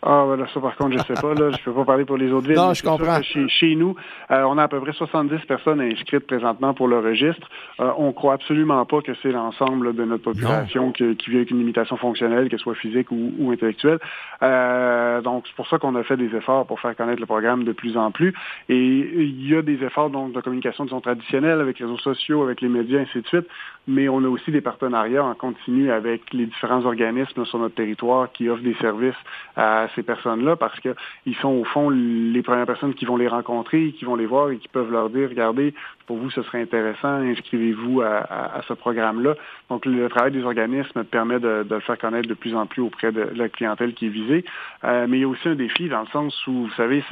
[0.02, 1.34] Ah, voilà, ça par contre, je sais pas.
[1.34, 2.56] Là, je peux pas parler pour les autres villes.
[2.56, 3.22] Non, je comprends.
[3.22, 3.96] Chez, chez, nous,
[4.32, 7.50] euh, on a à peu près 70 personnes inscrites présentement pour le registre.
[7.82, 11.60] Euh, on croit absolument pas que c'est l'ensemble de notre population qui, vit avec une
[11.60, 14.00] limitation fonctionnelle, qu'elle soit physique ou, ou intellectuelle.
[14.42, 17.66] Euh, donc, c'est pour ça qu'on a fait des efforts pour faire connaître le programme
[17.66, 18.34] de plus en plus.
[18.70, 22.44] Et il y a des efforts donc de communication disons traditionnelle avec les réseaux sociaux,
[22.44, 23.48] avec les médias, ainsi de suite.
[23.86, 28.32] Mais on a aussi des partenariats en continu avec les différents organismes sur notre territoire
[28.32, 29.16] qui offrent des services
[29.58, 33.94] à ces personnes-là parce qu'ils sont au fond les premières personnes qui vont les rencontrer,
[33.98, 35.74] qui vont les voir et qui peuvent leur dire, regardez,
[36.08, 39.36] pour vous, ce serait intéressant, inscrivez-vous à, ce programme-là.
[39.70, 43.12] Donc, le travail des organismes permet de, le faire connaître de plus en plus auprès
[43.12, 44.44] de la clientèle qui est visée.
[44.84, 47.04] Euh, mais il y a aussi un défi dans le sens où, vous savez,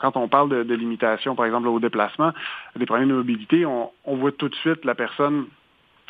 [0.00, 2.32] quand on parle de, limitation, par exemple, au déplacement,
[2.76, 5.46] des problèmes de mobilité, on voit tout de suite la personne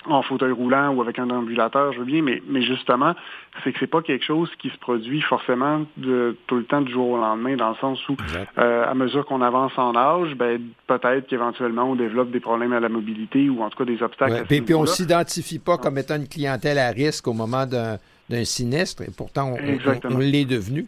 [0.09, 3.15] en fauteuil roulant ou avec un ambulateur, je veux bien, mais, mais justement,
[3.63, 6.93] c'est que c'est pas quelque chose qui se produit forcément de, tout le temps du
[6.93, 8.17] jour au lendemain, dans le sens où,
[8.59, 12.81] euh, à mesure qu'on avance en âge, ben, peut-être qu'éventuellement on développe des problèmes à
[12.81, 14.45] la mobilité ou en tout cas des obstacles.
[14.51, 19.03] et puis, on s'identifie pas comme étant une clientèle à risque au moment d'un sinistre,
[19.03, 20.87] et pourtant on, on l'est devenu.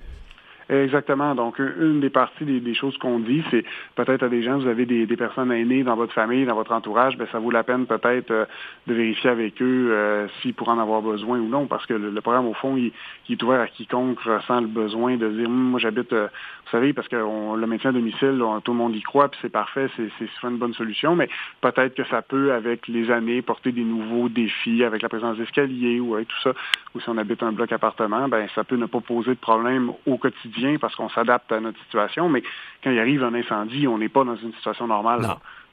[0.68, 1.34] Exactement.
[1.34, 4.84] Donc, une des parties des, choses qu'on dit, c'est peut-être à des gens, vous avez
[4.84, 8.30] des, personnes aînées dans votre famille, dans votre entourage, ben ça vaut la peine peut-être
[8.30, 8.44] euh,
[8.86, 12.20] de vérifier avec eux euh, s'ils pourraient en avoir besoin ou non, parce que le,
[12.20, 12.92] programme, au fond, il,
[13.30, 16.28] est ouvert à quiconque ressent le besoin de dire, hum, moi j'habite, euh,
[16.66, 19.48] vous savez, parce que le maintien à domicile, tout le monde y croit, puis c'est
[19.50, 21.30] parfait, c'est souvent une bonne solution, mais
[21.62, 25.98] peut-être que ça peut, avec les années, porter des nouveaux défis, avec la présence d'escaliers
[25.98, 26.52] ou avec tout ça,
[26.94, 29.92] ou si on habite un bloc appartement, ben ça peut ne pas poser de problème
[30.06, 32.42] au quotidien parce qu'on s'adapte à notre situation, mais
[32.82, 35.26] quand il arrive un incendie, on n'est pas dans une situation normale.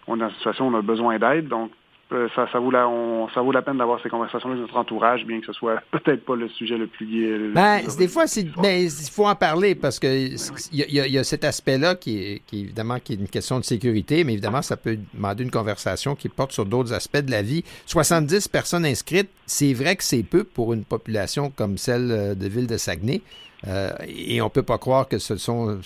[0.08, 1.72] On est dans une situation où on a besoin d'aide, donc
[2.12, 2.88] euh, ça, ça, vaut la,
[3.34, 6.24] ça vaut la peine d'avoir ces conversations avec notre entourage, bien que ce soit peut-être
[6.24, 7.52] pas le sujet le plus gai.
[7.52, 8.26] Ben, des fois,
[8.62, 12.62] mais il faut en parler parce que il y, a cet aspect-là qui est, qui
[12.62, 16.30] évidemment qui est une question de sécurité, mais évidemment, ça peut demander une conversation qui
[16.30, 17.64] porte sur d'autres aspects de la vie.
[17.88, 22.48] 70 personnes inscrites, c'est vrai que c'est peu pour une population comme celle euh, de
[22.48, 23.22] Ville de Saguenay.
[23.68, 25.80] Euh, et on ne peut pas croire que ce sont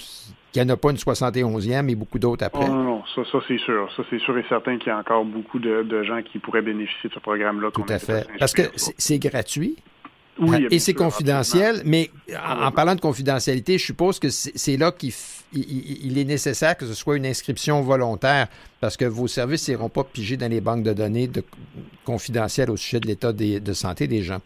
[0.51, 2.67] qu'il n'y en a pas une 71e et beaucoup d'autres après.
[2.67, 3.89] non, non, ça, ça c'est sûr.
[3.95, 7.09] Ça, c'est sûr et certain qu'il y a encore beaucoup de, gens qui pourraient bénéficier
[7.09, 7.69] de ce programme-là.
[7.71, 8.27] Tout à fait.
[8.39, 9.77] Parce que c'est gratuit.
[10.41, 12.09] Oui, et c'est confidentiel, mais
[12.41, 15.11] en, parlant de confidentialité, je suppose que c'est là qu'il
[15.51, 18.47] il, est nécessaire que ce soit une inscription volontaire
[18.79, 21.43] parce que vos services n'iront pas piger dans les banques de données de,
[22.05, 24.39] confidentielles au sujet de l'état de santé des gens.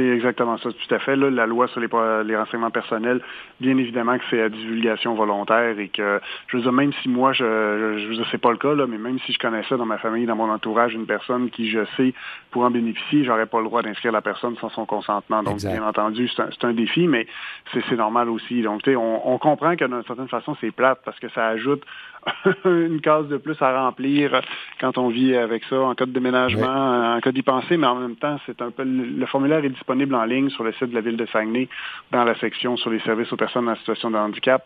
[0.00, 1.14] C'est exactement ça, tout à fait.
[1.14, 1.88] Là, la loi sur les,
[2.24, 3.20] les renseignements personnels,
[3.60, 7.34] bien évidemment que c'est à divulgation volontaire et que, je veux dire, même si moi,
[7.34, 10.24] je ne sais pas le cas, là, mais même si je connaissais dans ma famille,
[10.24, 12.14] dans mon entourage, une personne qui, je sais,
[12.50, 15.42] pour en bénéficier, j'aurais pas le droit d'inscrire la personne sans son consentement.
[15.42, 17.26] Donc, bien entendu, c'est un, défi, mais
[17.72, 18.62] c'est normal aussi.
[18.62, 21.46] Donc, tu sais, on, on comprend que d'une certaine façon, c'est plate parce que ça
[21.48, 21.82] ajoute
[22.64, 24.40] une case de plus à remplir
[24.80, 27.96] quand on vit avec ça, en cas de déménagement, en cas d'y penser, mais en
[27.96, 30.94] même temps, c'est un peu le formulaire est disponible en ligne sur le site de
[30.94, 31.68] la ville de Saguenay,
[32.12, 34.64] dans la section sur les services aux personnes en situation de handicap.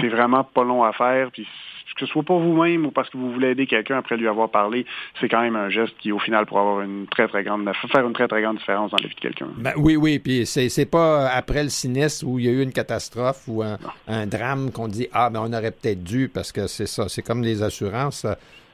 [0.00, 1.46] C'est vraiment pas long à faire, puis
[1.94, 4.50] que ce soit pour vous-même ou parce que vous voulez aider quelqu'un après lui avoir
[4.50, 4.86] parlé,
[5.20, 8.06] c'est quand même un geste qui, au final, pourrait avoir une très, très grande, faire
[8.06, 9.48] une très, très grande différence dans la vie de quelqu'un.
[9.56, 12.72] Ben, oui, oui, puis c'est pas après le sinistre où il y a eu une
[12.72, 16.66] catastrophe ou un, drame qu'on dit, ah, mais ben, on aurait peut-être dû, parce que
[16.66, 18.26] c'est ça, c'est comme les assurances.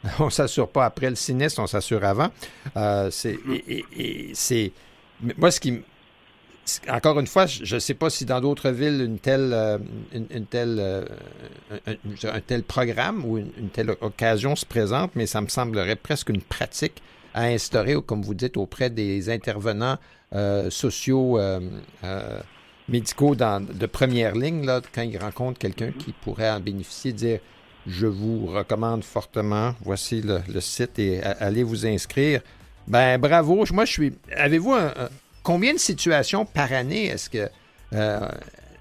[0.18, 2.28] On ne s'assure pas après le sinistre, on s'assure avant.
[2.74, 3.38] Euh, c'est,
[4.33, 4.72] c'est,
[5.37, 5.83] moi, ce qui,
[6.88, 9.78] encore une fois, je ne sais pas si dans d'autres villes euh,
[10.54, 11.04] euh,
[12.24, 16.42] un, tel programme ou une, telle occasion se présente, mais ça me semblerait presque une
[16.42, 17.02] pratique
[17.35, 19.98] à instaurer, comme vous dites, auprès des intervenants
[20.35, 21.38] euh, sociaux,
[22.88, 27.40] médicaux de première ligne, quand ils rencontrent quelqu'un qui pourrait en bénéficier, dire
[27.87, 32.42] je vous recommande fortement, voici le, site et allez vous inscrire.
[32.87, 33.64] Ben bravo.
[33.72, 34.12] Moi, je suis.
[34.37, 34.92] Avez-vous un,
[35.50, 37.48] combien de situations par année est-ce que
[37.92, 38.20] euh,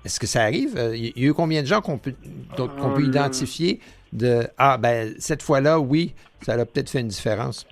[0.05, 0.79] est-ce que ça arrive?
[0.93, 2.13] Il y a eu combien de gens qu'on peut,
[2.55, 3.79] qu'on peut euh, identifier
[4.13, 7.65] de Ah, ben, cette fois-là, oui, ça a peut-être fait une différence?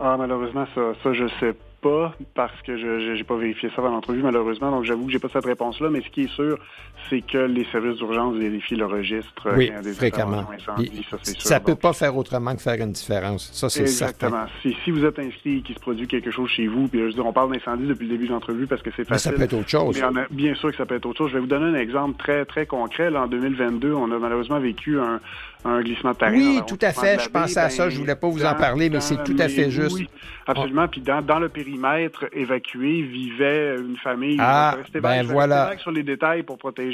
[0.00, 3.90] Ah, malheureusement, ça, ça je sais pas parce que je n'ai pas vérifié ça dans
[3.90, 4.70] l'entrevue, malheureusement.
[4.70, 5.90] Donc, j'avoue que j'ai pas cette réponse-là.
[5.90, 6.58] Mais ce qui est sûr,
[7.08, 9.46] c'est que les services d'urgence vérifient le registre.
[9.46, 10.46] Euh, oui, fréquemment.
[11.38, 13.50] ça, ne peut pas faire autrement que faire une différence.
[13.52, 14.44] Ça, c'est Exactement.
[14.62, 17.14] Si, si, vous êtes inscrit et qu'il se produit quelque chose chez vous, puis je
[17.14, 19.12] dire, on parle d'incendie depuis le début de l'entrevue parce que c'est facile.
[19.12, 20.00] Mais ça peut être autre chose.
[20.30, 21.30] bien sûr que ça peut être autre chose.
[21.30, 23.14] Je vais vous donner un exemple très, très concret.
[23.14, 25.20] en 2022, on a malheureusement vécu un,
[25.64, 26.32] un glissement de terrain.
[26.32, 27.20] Oui, tout à fait.
[27.20, 27.90] Je pensais à ça.
[27.90, 29.96] Je voulais pas vous en parler, mais c'est tout à fait juste.
[29.96, 30.08] Oui,
[30.46, 30.88] absolument.
[30.88, 34.36] Puis dans, dans, le périmètre évacué vivait une famille.
[34.38, 35.72] Ah, ben voilà.
[35.78, 36.89] sur les détails pour protéger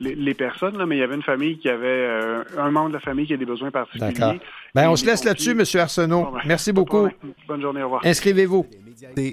[0.00, 2.94] les, personnes, là, mais il y avait une famille qui avait euh, un membre de
[2.94, 4.12] la famille qui a des besoins particuliers.
[4.12, 4.34] D'accord.
[4.74, 5.62] Ben, on se laisse là-dessus, M.
[5.80, 6.30] Arsenault.
[6.32, 7.08] Ben, Merci beaucoup.
[7.46, 7.82] Bonne journée.
[7.82, 8.02] Au revoir.
[8.04, 8.66] Inscrivez-vous.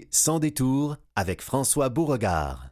[0.10, 2.72] Sans détour avec François Beauregard.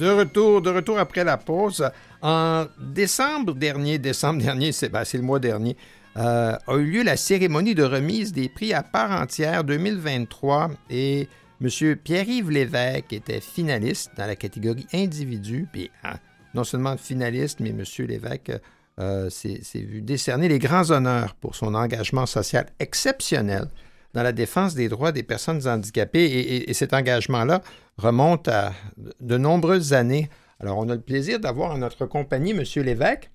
[0.00, 1.90] De retour, de retour après la pause.
[2.22, 5.76] En décembre dernier, décembre dernier, c'est ben, le mois dernier,
[6.16, 11.28] euh, a eu lieu la cérémonie de remise des prix à part entière 2023 et
[11.62, 11.96] M.
[11.96, 15.66] Pierre-Yves Lévesque était finaliste dans la catégorie individu.
[15.72, 16.16] Puis, hein,
[16.54, 17.84] non seulement finaliste, mais M.
[18.06, 18.52] Lévesque
[18.98, 23.68] euh, s'est vu décerner les grands honneurs pour son engagement social exceptionnel
[24.14, 26.64] dans la défense des droits des personnes handicapées.
[26.68, 27.62] Et, cet engagement-là
[27.96, 28.72] remonte à
[29.20, 30.28] de nombreuses années.
[30.62, 32.62] Alors, on a le plaisir d'avoir en notre compagnie M.
[32.84, 33.30] Lévesque,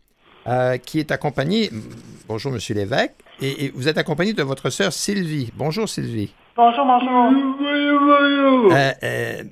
[0.47, 1.71] euh, qui est accompagné.
[2.27, 2.59] Bonjour, M.
[2.69, 3.13] Lévesque.
[3.41, 5.51] Et, vous êtes accompagné de votre sœur Sylvie.
[5.55, 6.31] Bonjour, Sylvie.
[6.55, 8.71] Bonjour, bonjour.
[8.71, 9.43] Euh, euh,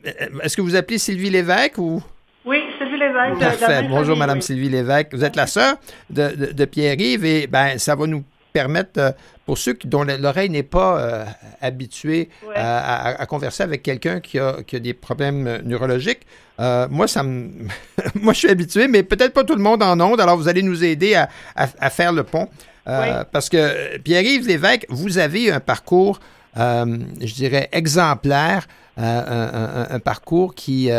[0.44, 2.02] est-ce que vous appelez Sylvie Lévesque ou?
[2.46, 3.40] Oui, Sylvie Lévesque.
[3.40, 3.88] Parfait.
[3.90, 5.14] Bonjour, Madame Sylvie Lévesque.
[5.14, 5.78] Vous êtes la sœur
[6.12, 11.26] de, de Pierre-Yves et ben, ça va nous permettre, pour ceux dont l'oreille n'est pas
[11.62, 16.22] habituée à, converser avec quelqu'un qui a, des problèmes neurologiques,
[16.60, 17.50] moi, ça me...
[18.16, 20.22] moi, je suis habitué, mais peut-être pas tout le monde en onde.
[20.22, 21.16] Alors, vous allez nous aider
[21.56, 22.48] à, faire le pont.
[22.86, 26.20] Parce que Pierre-Yves Lévesque, vous avez un parcours,
[26.56, 30.89] je dirais, exemplaire, un, parcours qui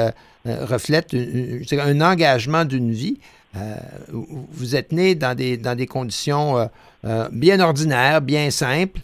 [0.45, 3.19] reflète un engagement d'une vie.
[3.57, 3.77] Euh,
[4.13, 6.67] vous êtes né dans des, dans des conditions euh,
[7.05, 9.01] euh, bien ordinaires, bien simples.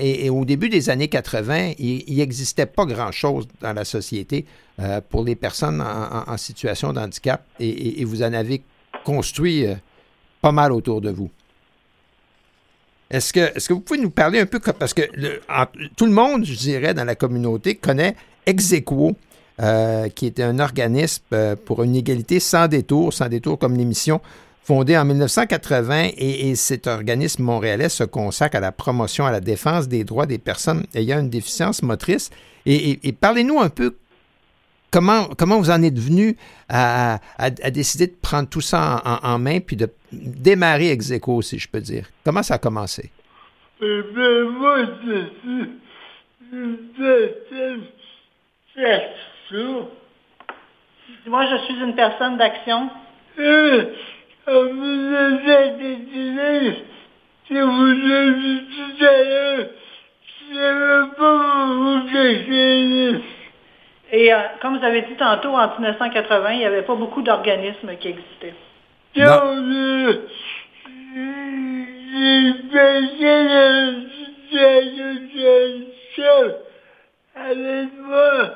[0.00, 4.44] Et, au début des années 80, il n'existait pas grand-chose dans la société
[5.08, 8.62] pour les personnes en, situation de handicap et, vous en avez
[9.04, 9.66] construit
[10.42, 11.30] pas mal autour de vous.
[13.08, 15.02] Est-ce que, est que vous pouvez nous parler un peu, parce que
[15.96, 19.16] tout le monde, je dirais, dans la communauté connaît Exequo,
[19.58, 24.20] euh, qui était un organisme euh, pour une égalité sans détour, sans détour comme l'émission,
[24.66, 29.86] fondé en 1980 et, cet organisme montréalais se consacre à la promotion, à la défense
[29.86, 32.30] des droits des personnes ayant une déficience motrice.
[32.66, 33.96] Et, parlez-nous un peu
[34.90, 36.36] comment, comment vous en êtes venu
[36.68, 37.20] à,
[37.72, 42.08] décider de prendre tout ça en, main puis de démarrer Execo, si je peux dire.
[42.24, 43.12] Comment ça a commencé?
[43.80, 44.02] Eh
[44.50, 44.78] moi,
[51.26, 52.90] moi, je suis une personne d'action.
[54.48, 55.14] Euh, vous
[55.50, 56.84] avez décidé,
[57.48, 59.66] si vous dit tout à l'heure,
[60.52, 61.98] je pas vous
[64.12, 67.96] Et euh, comme vous avez dit tantôt, en 1980, il n'y avait pas beaucoup d'organismes
[67.98, 68.54] qui existaient.
[69.16, 70.20] Non, je,
[72.12, 73.90] j'ai passé la
[74.46, 76.54] situation
[77.34, 78.54] avec moi.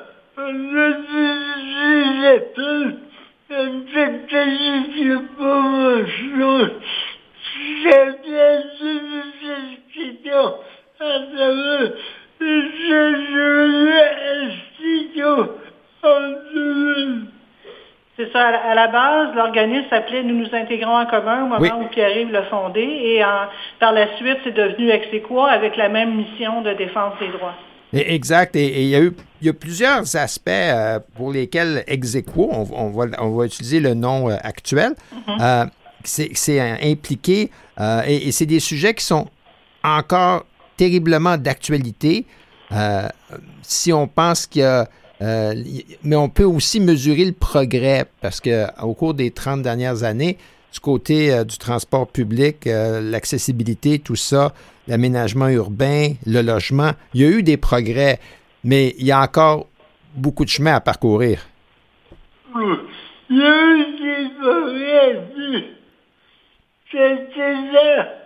[18.15, 21.87] C'est ça, à la base, l'organisme s'appelait Nous nous intégrons en commun au moment où
[21.87, 23.21] Pierre-Yves l'a fondé et
[23.79, 27.55] par la suite, c'est devenu Exequo avec la même mission de défense des droits.
[27.93, 28.55] Exact.
[28.55, 32.67] Et, il y a eu il y a plusieurs aspects euh, pour lesquels Exequo, on,
[32.71, 35.41] on, va, on va utiliser le nom euh, actuel, mm-hmm.
[35.41, 35.65] euh,
[36.03, 37.49] c'est impliqué
[38.07, 39.27] et, c'est des sujets qui sont
[39.83, 40.45] encore
[40.77, 42.25] terriblement d'actualité.
[43.61, 44.87] si on pense qu'il y a
[46.03, 50.39] mais on peut aussi mesurer le progrès parce qu'au cours des 30 dernières années,
[50.71, 54.53] du côté du transport public, l'accessibilité, tout ça,
[54.87, 56.91] l'aménagement urbain, le logement.
[57.13, 58.19] Il y a eu des progrès,
[58.63, 59.67] mais il y a encore
[60.15, 61.45] beaucoup de chemin à parcourir.
[62.55, 65.13] Il y a eu des progrès.
[67.73, 68.21] Là.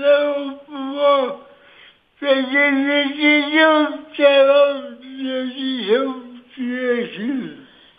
[0.00, 1.38] Là au pouvoir.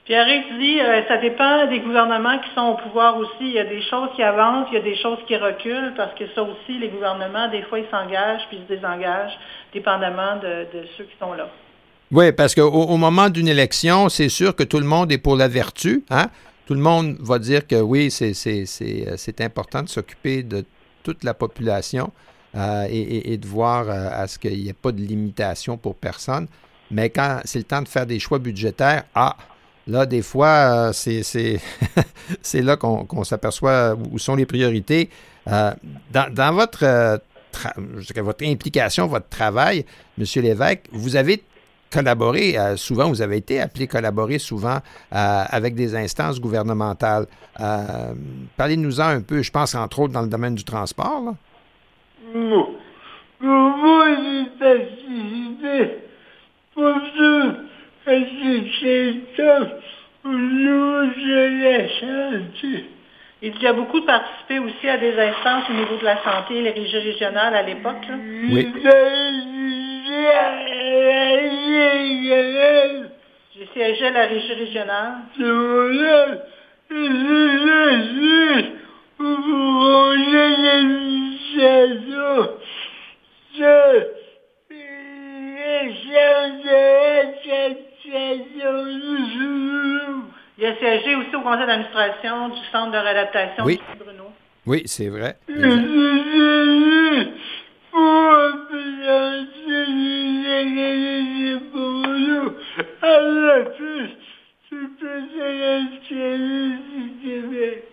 [0.05, 0.27] Pierre
[0.59, 3.41] dit, euh, ça dépend des gouvernements qui sont au pouvoir aussi.
[3.41, 6.13] Il y a des choses qui avancent, il y a des choses qui reculent, parce
[6.13, 9.37] que ça aussi, les gouvernements, des fois, ils s'engagent puis ils se désengagent,
[9.73, 11.49] dépendamment de, ceux qui sont là.
[12.11, 15.35] Oui, parce qu'au au moment d'une élection, c'est sûr que tout le monde est pour
[15.35, 16.03] la vertu.
[16.11, 16.27] Hein?
[16.67, 18.33] Tout le monde va dire que oui, c'est
[18.81, 20.65] euh, important de s'occuper de
[21.01, 22.11] toute la population
[22.55, 26.47] euh, et, de voir à ce qu'il n'y ait pas de limitation pour personne.
[26.91, 29.35] Mais quand c'est le temps de faire des choix budgétaires, ah,
[29.87, 35.09] Là, des fois, euh, c'est là qu'on s'aperçoit où sont les priorités.
[35.47, 35.71] Euh,
[36.11, 37.17] dans, votre, euh,
[38.17, 39.85] votre implication, votre travail,
[40.17, 40.25] M.
[40.37, 41.43] Lévesque, vous avez
[41.91, 44.79] collaboré souvent, vous avez été appelé collaborer souvent
[45.11, 47.27] avec des instances gouvernementales.
[48.57, 51.21] Parlez-nous-en un peu, je pense entre autres dans le domaine du transport.
[51.23, 51.35] Là.
[52.33, 52.67] Non.
[53.39, 54.07] Moi,
[63.41, 66.71] il y a beaucoup participé aussi à des instances au niveau de la santé, les
[66.71, 68.07] régies régionales à l'époque.
[68.49, 68.73] Oui.
[73.55, 75.13] J'ai siégé à la régie régionale.
[90.57, 93.79] Il a siégé aussi au conseil d'administration du centre de réadaptation oui.
[93.99, 94.25] de Bruno.
[94.65, 95.37] Oui, c'est vrai.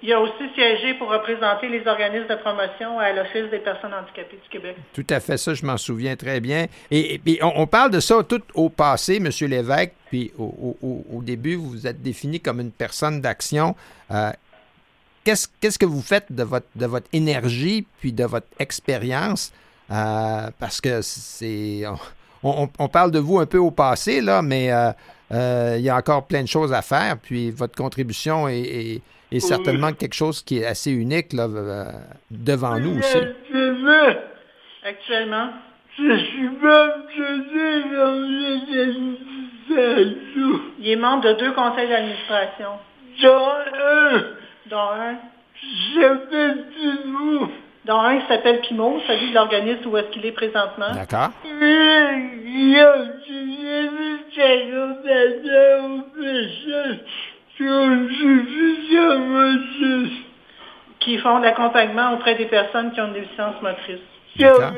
[0.02, 4.38] Il a aussi siégé pour représenter les organismes de promotion à l'Office des personnes handicapées
[4.42, 4.76] du Québec.
[4.92, 6.66] Tout à fait, ça, je m'en souviens très bien.
[6.90, 9.28] Et, puis, on, parle de ça tout au passé, M.
[9.48, 13.74] Lévesque, puis au, début, vous vous êtes défini comme une personne d'action.
[14.10, 14.30] Euh,
[15.24, 19.54] qu'est-ce, que vous faites de votre, de votre énergie, puis de votre expérience?
[19.90, 21.84] Euh, parce que c'est...
[22.42, 26.26] On, parle de vous un peu au passé, là, mais euh, il y a encore
[26.26, 27.16] plein de choses à faire.
[27.16, 29.00] Puis votre contribution est,
[29.38, 31.48] certainement quelque chose qui est assez unique là,
[32.30, 33.16] devant nous aussi.
[34.84, 35.52] Actuellement.
[35.98, 36.92] Je suis même
[40.78, 42.70] Il est membre de deux conseils d'administration.
[43.22, 44.22] Dont un.
[44.66, 45.16] Dont un.
[45.94, 46.64] J'appelle
[47.06, 47.48] vous.
[47.84, 50.92] Dans un qui s'appelle Pimo, celui de l'organisme où est-ce qu'il est présentement.
[50.94, 51.30] D'accord.
[61.00, 63.98] Qui font de l'accompagnement auprès des personnes qui ont une déficience motrice.
[64.36, 64.72] D'accord.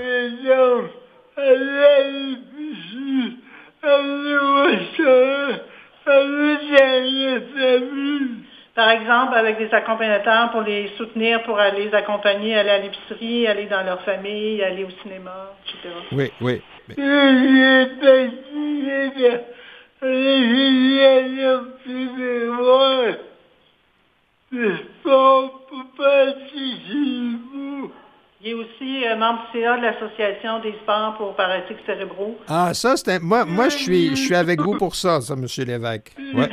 [8.74, 13.46] Par exemple, avec des accompagnateurs pour les soutenir, pour aller les accompagner, aller à l'épicerie,
[13.46, 15.94] aller dans leur famille, aller au cinéma, etc.
[16.12, 16.62] Oui, oui.
[28.46, 32.36] Il est aussi euh, membre CA de l'Association des sports pour paralysés cérébraux.
[32.46, 35.46] Ah, ça, c'est moi, moi je suis je suis avec vous pour ça, ça, M.
[35.66, 36.12] Lévesque.
[36.34, 36.50] Ouais.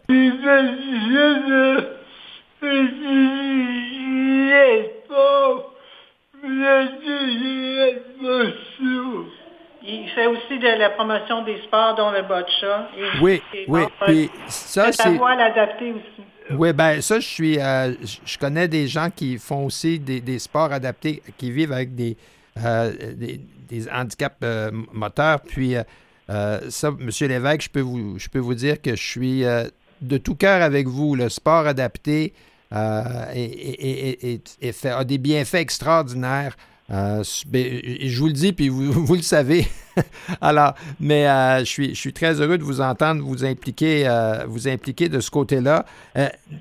[9.83, 12.87] Il fait aussi de la promotion des sports, dont le boccia.
[13.21, 13.81] oui, oui.
[14.05, 15.09] Puis ça, c'est.
[15.09, 16.30] voix l'adapter aussi.
[16.57, 17.59] Oui, ben ça, je suis.
[17.59, 17.93] Euh,
[18.25, 22.17] je connais des gens qui font aussi des, sports adaptés, qui vivent avec des,
[22.63, 25.41] euh, des, handicaps euh, moteurs.
[25.41, 25.75] Puis
[26.27, 27.09] ça, M.
[27.21, 29.43] Lévesque, je peux vous, je peux vous dire que je suis
[30.01, 31.15] de tout cœur avec vous.
[31.15, 32.33] Le sport adapté,
[32.73, 33.25] euh,
[34.85, 36.55] a des bienfaits extraordinaires.
[36.91, 39.67] Euh, ben, je vous le dis, puis vous, vous le savez.
[40.41, 44.07] Alors, mais euh, je, suis, je suis très heureux de vous entendre vous impliquer,
[44.47, 45.85] vous impliquer de ce côté-là.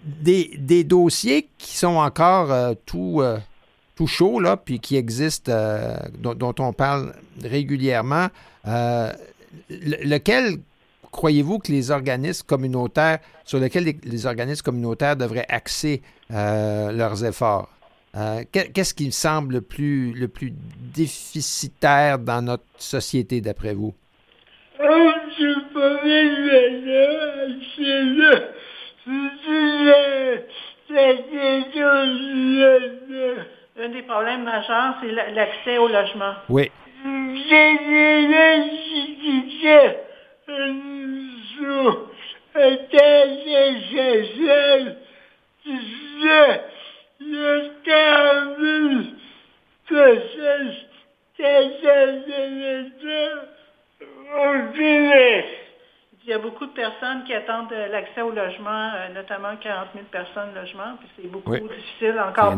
[0.05, 3.22] Des, des, dossiers qui sont encore tout,
[3.95, 5.53] tout chauds, là, puis qui existent,
[6.18, 8.28] dont, dont, on parle régulièrement.
[9.68, 10.59] lequel
[11.11, 17.68] croyez-vous que les organismes communautaires, sur lesquels les, organismes communautaires devraient axer euh, leurs efforts?
[18.17, 20.53] Euh, qu'est-ce qui semble le plus, le plus
[20.95, 23.95] déficitaire dans notre société, d'après vous?
[33.83, 36.35] Un des problèmes majeurs, c'est l'accès au logement.
[36.49, 36.71] Oui
[56.23, 60.07] il y a beaucoup de personnes qui attendent l'accès au logement, euh, notamment 40 000
[60.11, 62.57] personnes logement, puis c'est beaucoup difficile encore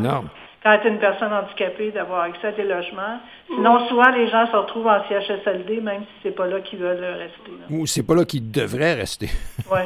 [0.62, 3.18] quand tu es une personne handicapée d'avoir accès à des logements.
[3.48, 7.02] Sinon, souvent, les gens se retrouvent en CHSLD, même si c'est pas là qu'ils veulent
[7.02, 7.50] rester.
[7.70, 9.28] Ou c'est pas là qu'ils devraient rester.
[9.70, 9.80] Oui.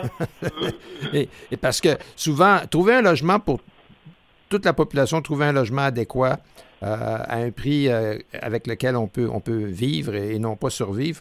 [1.50, 3.60] et, parce que souvent, trouver un logement pour
[4.48, 6.38] toute la population, trouver un logement adéquat
[6.82, 10.70] euh, à un prix euh, avec lequel on peut, on peut vivre et, non pas
[10.70, 11.20] survivre,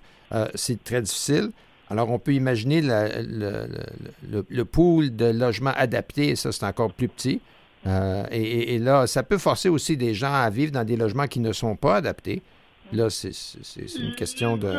[0.53, 1.51] c'est très difficile.
[1.89, 7.41] Alors, on peut imaginer le, pool de logements adaptés, ça, c'est encore plus petit.
[7.87, 11.39] Euh, et, là, ça peut forcer aussi des gens à vivre dans des logements qui
[11.39, 12.41] ne sont pas adaptés.
[12.91, 13.31] Là, c'est
[13.99, 14.71] une question de...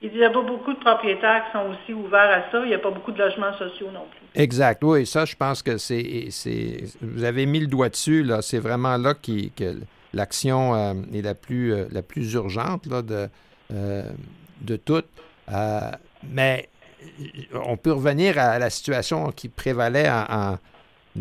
[0.00, 2.60] Il n'y a pas beaucoup de propriétaires qui sont aussi ouverts à ça.
[2.62, 4.40] Il n'y a pas beaucoup de logements sociaux non plus.
[4.40, 4.82] Exact.
[4.84, 6.28] Oui, ça, je pense que c'est...
[7.00, 8.40] Vous avez mis le doigt dessus, là.
[8.40, 9.80] C'est vraiment là que
[10.12, 13.28] l'action euh, est la plus, euh, la plus urgente là, de,
[14.60, 15.08] de toutes.
[16.22, 16.68] mais
[17.54, 20.08] on peut revenir à la situation qui prévalait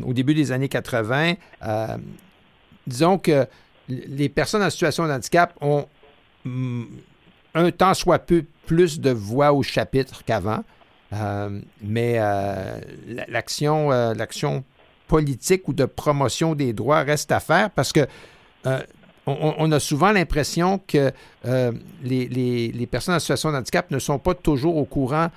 [0.04, 1.34] au début des années 80.
[1.66, 1.98] Euh,
[2.86, 3.48] disons que
[3.88, 5.88] les personnes en situation de handicap ont
[6.46, 6.84] mm,
[7.54, 10.64] un tant soit peu plus de voix au chapitre qu'avant.
[11.14, 12.80] Euh, mais euh,
[13.30, 14.64] l'action, l'action
[15.08, 18.06] politique ou de promotion des droits reste à faire parce que
[19.26, 21.12] on, a souvent l'impression que
[22.04, 25.30] les, les, personnes en situation de handicap ne sont pas toujours au courant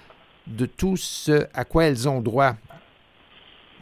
[0.48, 2.54] de tout ce à quoi elles ont droit.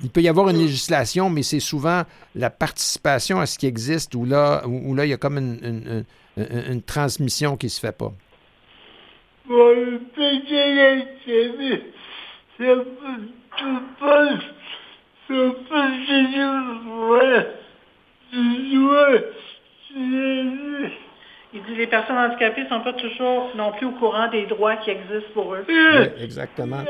[0.02, 4.14] Il peut y avoir une législation, mais c'est souvent la participation à ce qui existe
[4.14, 6.04] où là, où, là il y a comme une,
[6.36, 8.12] une, transmission qui ne se fait pas.
[21.54, 24.76] Il dit les personnes handicapées ne sont pas toujours non plus au courant des droits
[24.76, 25.64] qui existent pour eux.
[25.66, 25.74] Oui,
[26.22, 26.84] exactement.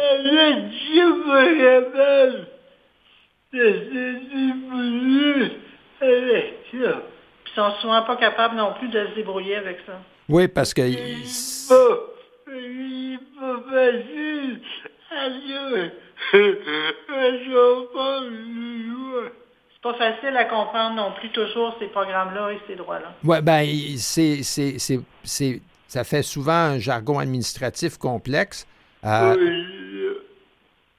[3.52, 5.52] Ils
[7.54, 10.00] sont souvent pas capables non plus de se débrouiller avec ça.
[10.28, 10.82] Oui, parce que.
[13.38, 14.60] C'est pas facile.
[19.70, 23.14] C'est pas facile à comprendre non plus toujours ces programmes-là et ces droits-là.
[23.22, 23.64] Oui, ben
[23.96, 24.76] c'est, c'est,
[25.22, 28.66] c'est, ça fait souvent un jargon administratif complexe.
[29.04, 30.14] Euh,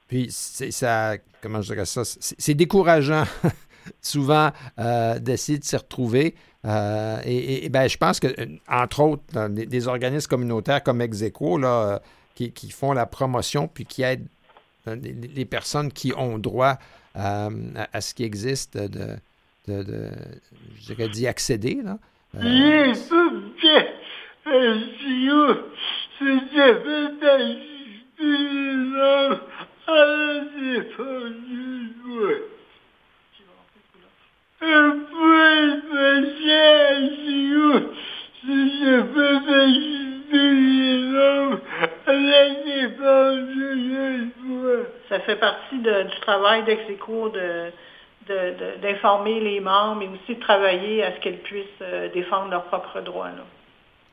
[0.08, 3.24] puis c'est ça, comment je dirais ça, c'est décourageant
[4.00, 6.34] souvent euh, d'essayer de s'y retrouver.
[6.64, 8.28] Euh, et, ben, je pense que,
[8.68, 12.00] entre autres, des, organismes communautaires comme Execo, là,
[12.34, 14.28] qui, font la promotion puis qui aident
[14.86, 16.78] les, personnes qui ont droit
[17.14, 17.50] à,
[18.00, 19.16] ce qui existe de
[19.66, 21.80] je dirais, d'y accéder.
[21.82, 21.98] Là.
[22.36, 22.40] Euh,
[45.08, 47.72] ça fait partie du travail d'Execo de,
[48.82, 53.00] d'informer les membres, mais aussi de travailler à ce qu'elles puissent euh, défendre leurs propres
[53.00, 53.30] droits.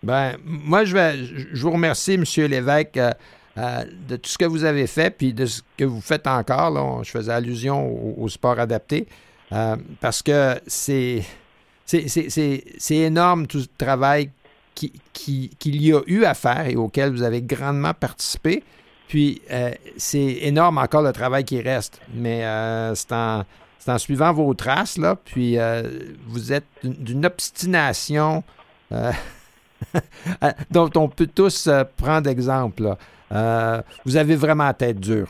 [0.03, 2.23] Ben, moi, je, vais, je vous remercie, M.
[2.49, 3.11] Lévesque, euh,
[3.57, 7.03] euh, de tout ce que vous avez fait, puis de ce que vous faites encore.
[7.03, 9.07] je faisais allusion au, sport adapté,
[10.01, 11.21] parce que c'est,
[11.85, 14.29] c'est, énorme tout ce travail
[14.77, 18.63] qu'il qui, y a eu à faire et auquel vous avez grandement participé.
[19.07, 19.41] Puis,
[19.95, 22.41] c'est énorme encore le travail qui reste, mais
[22.93, 23.45] c'est en
[23.87, 25.83] c'est en suivant vos traces, là, puis euh,
[26.27, 28.43] vous êtes d'une obstination
[28.91, 29.11] euh,
[30.71, 32.95] dont on peut tous euh, prendre exemple.
[33.31, 35.29] vous avez vraiment la tête dure.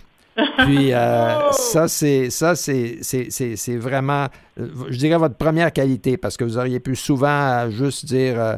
[0.58, 0.90] Puis
[1.52, 4.26] ça, c'est ça, c'est, c'est, vraiment,
[4.58, 8.58] je dirais, votre première qualité, parce que vous auriez pu souvent juste dire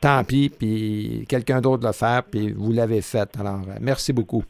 [0.00, 3.28] tant pis, puis quelqu'un d'autre le faire, puis vous l'avez fait.
[3.38, 4.42] Alors, merci beaucoup.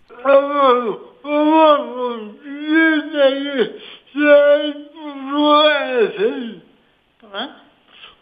[7.34, 7.50] Hein?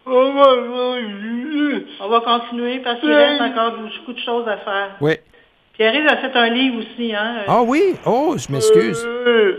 [0.06, 0.32] On
[2.08, 4.96] va continuer parce qu'il reste encore beaucoup de choses à faire.
[5.00, 5.14] Oui.
[5.78, 7.42] Pierre a fait un livre aussi, hein?
[7.46, 7.94] Ah oui?
[8.06, 9.06] Oh, je m'excuse.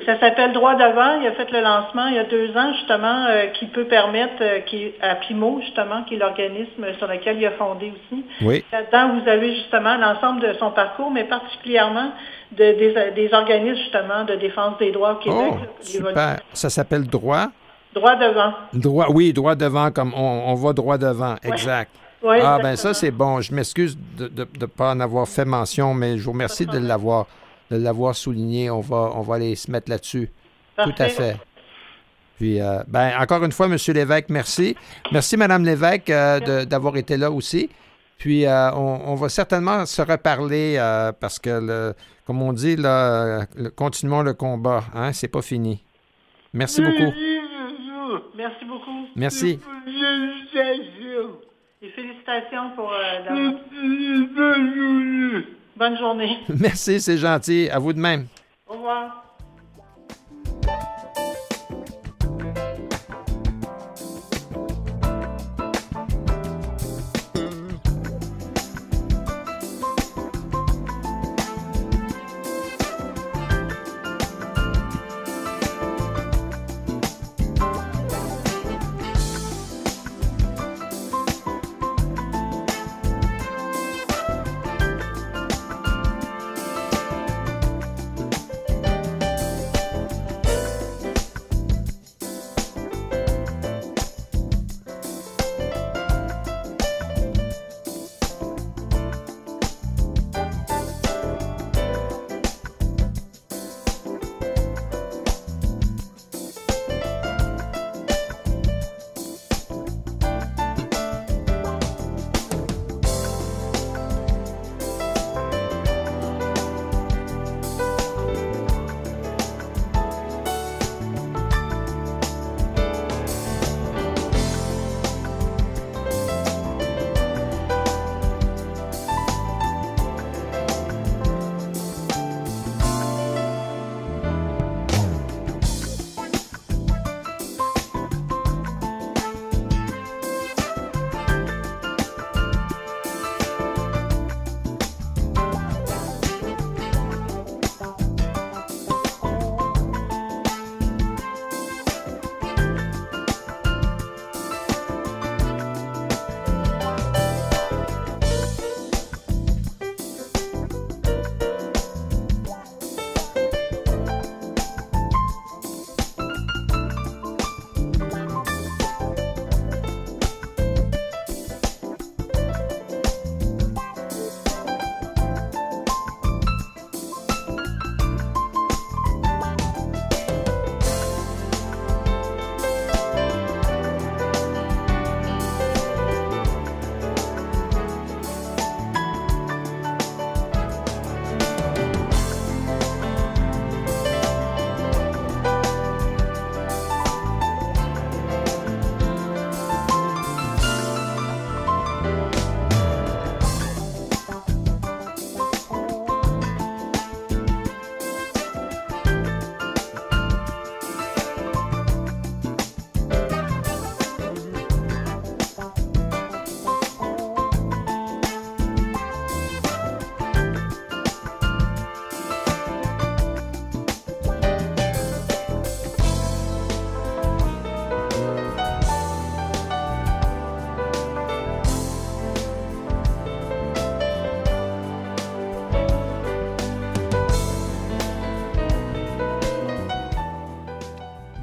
[0.03, 1.21] Ça s'appelle Droit devant.
[1.21, 4.41] Il a fait le lancement il y a deux ans, justement, euh, qui peut permettre,
[4.41, 8.25] euh, qui, à Pimo, justement, qui est l'organisme sur lequel il a fondé aussi.
[8.41, 8.65] Oui.
[8.71, 12.11] Là-dedans, vous avez justement l'ensemble de son parcours, mais particulièrement
[12.51, 15.53] de, des, organismes, justement, de défense des droits au Québec.
[15.53, 16.39] Oh, super.
[16.51, 17.47] Ça s'appelle Droit?
[17.93, 18.53] Droit devant.
[18.73, 21.91] Droit, oui, droit devant, comme on, on va droit devant, exact
[22.23, 23.41] ah, ben ça, c'est bon.
[23.41, 27.27] Je m'excuse de ne pas en avoir fait mention, mais je vous remercie de l'avoir
[27.71, 28.69] de l'avoir souligné.
[28.69, 30.29] On va, on va aller se mettre là-dessus.
[30.77, 31.37] Tout à fait.
[32.37, 33.77] Puis, euh, ben, encore une fois, M.
[33.93, 34.75] Lévesque, merci.
[35.11, 37.69] Merci, Mme Lévesque, euh, d'avoir été là aussi.
[38.19, 40.77] Puis, euh, on, va certainement se reparler
[41.19, 41.93] parce que, le,
[42.25, 43.45] comme on dit, là,
[43.75, 44.83] continuons le combat.
[44.93, 45.83] Hein, c'est pas fini.
[46.53, 47.13] Merci beaucoup.
[48.35, 49.07] Merci beaucoup.
[49.15, 49.59] Merci.
[51.81, 53.51] Et félicitations pour euh,
[55.75, 56.37] Bonne journée.
[56.59, 57.69] Merci, c'est gentil.
[57.71, 58.25] À vous de même.
[58.67, 59.26] Au revoir.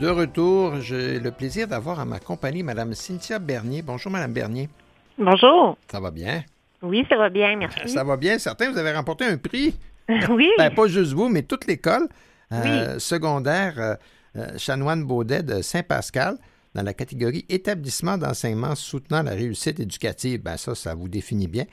[0.04, 0.80] De retour.
[0.80, 3.80] J'ai le plaisir d'avoir à ma compagnie Mme Cynthia Bernier.
[3.80, 4.68] Bonjour, Mme Bernier.
[5.16, 5.78] Bonjour.
[5.90, 6.44] Ça va bien?
[6.82, 7.88] Oui, ça va bien, merci.
[7.88, 8.38] Ça va bien.
[8.38, 9.74] Certains, vous avez remporté un prix.
[10.28, 10.50] oui.
[10.58, 12.08] Ben, pas juste vous, mais toute l'école
[12.52, 13.94] euh, secondaire euh,
[14.36, 16.36] euh, Chanoine Baudet de Saint-Pascal
[16.74, 20.42] dans la catégorie établissement d'enseignement soutenant la réussite éducative.
[20.42, 21.64] Ben, ça, ça vous définit bien.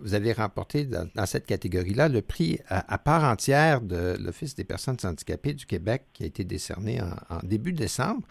[0.00, 4.96] Vous avez remporté dans, cette catégorie-là le prix à, part entière de l'Office des personnes
[5.04, 8.26] handicapées du Québec qui a été décerné en, début décembre.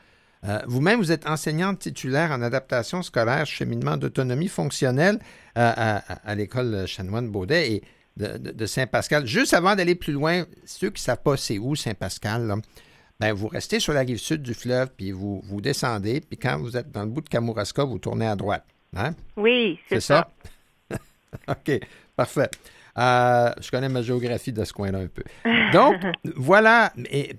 [0.68, 5.20] Vous-même, vous êtes enseignante titulaire en adaptation scolaire, cheminement d'autonomie fonctionnelle
[5.56, 7.72] à, à l'école Chanoine Baudet.
[7.72, 7.84] Et
[8.18, 9.26] de, Saint-Pascal.
[9.26, 12.54] Juste avant d'aller plus loin, ceux qui ne savent pas c'est où Saint-Pascal,
[13.20, 16.60] ben, vous restez sur la rive sud du fleuve, puis vous, vous descendez, puis quand
[16.60, 18.66] vous êtes dans le bout de Kamouraska, vous tournez à droite.
[18.96, 19.14] Hein?
[19.38, 20.30] Oui, c'est ça.
[21.48, 21.80] OK,
[22.16, 22.50] parfait.
[22.98, 25.24] Euh, je connais ma géographie de ce coin-là un peu.
[25.74, 25.96] Donc,
[26.36, 26.92] voilà.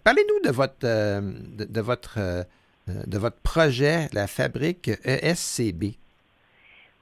[0.05, 2.43] Parlez-nous de votre, euh, de, votre, euh,
[2.89, 5.95] de votre projet, la fabrique ESCB.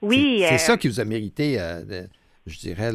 [0.03, 0.45] Oui.
[0.49, 1.59] C'est ça qui vous a mérité,
[2.47, 2.91] je dirais,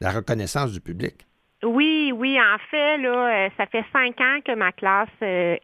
[0.00, 1.14] la reconnaissance du public.
[1.62, 5.08] Oui, oui, en fait, là, ça fait cinq ans que ma classe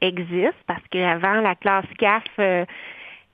[0.01, 2.25] existe parce qu'avant, la classe CAF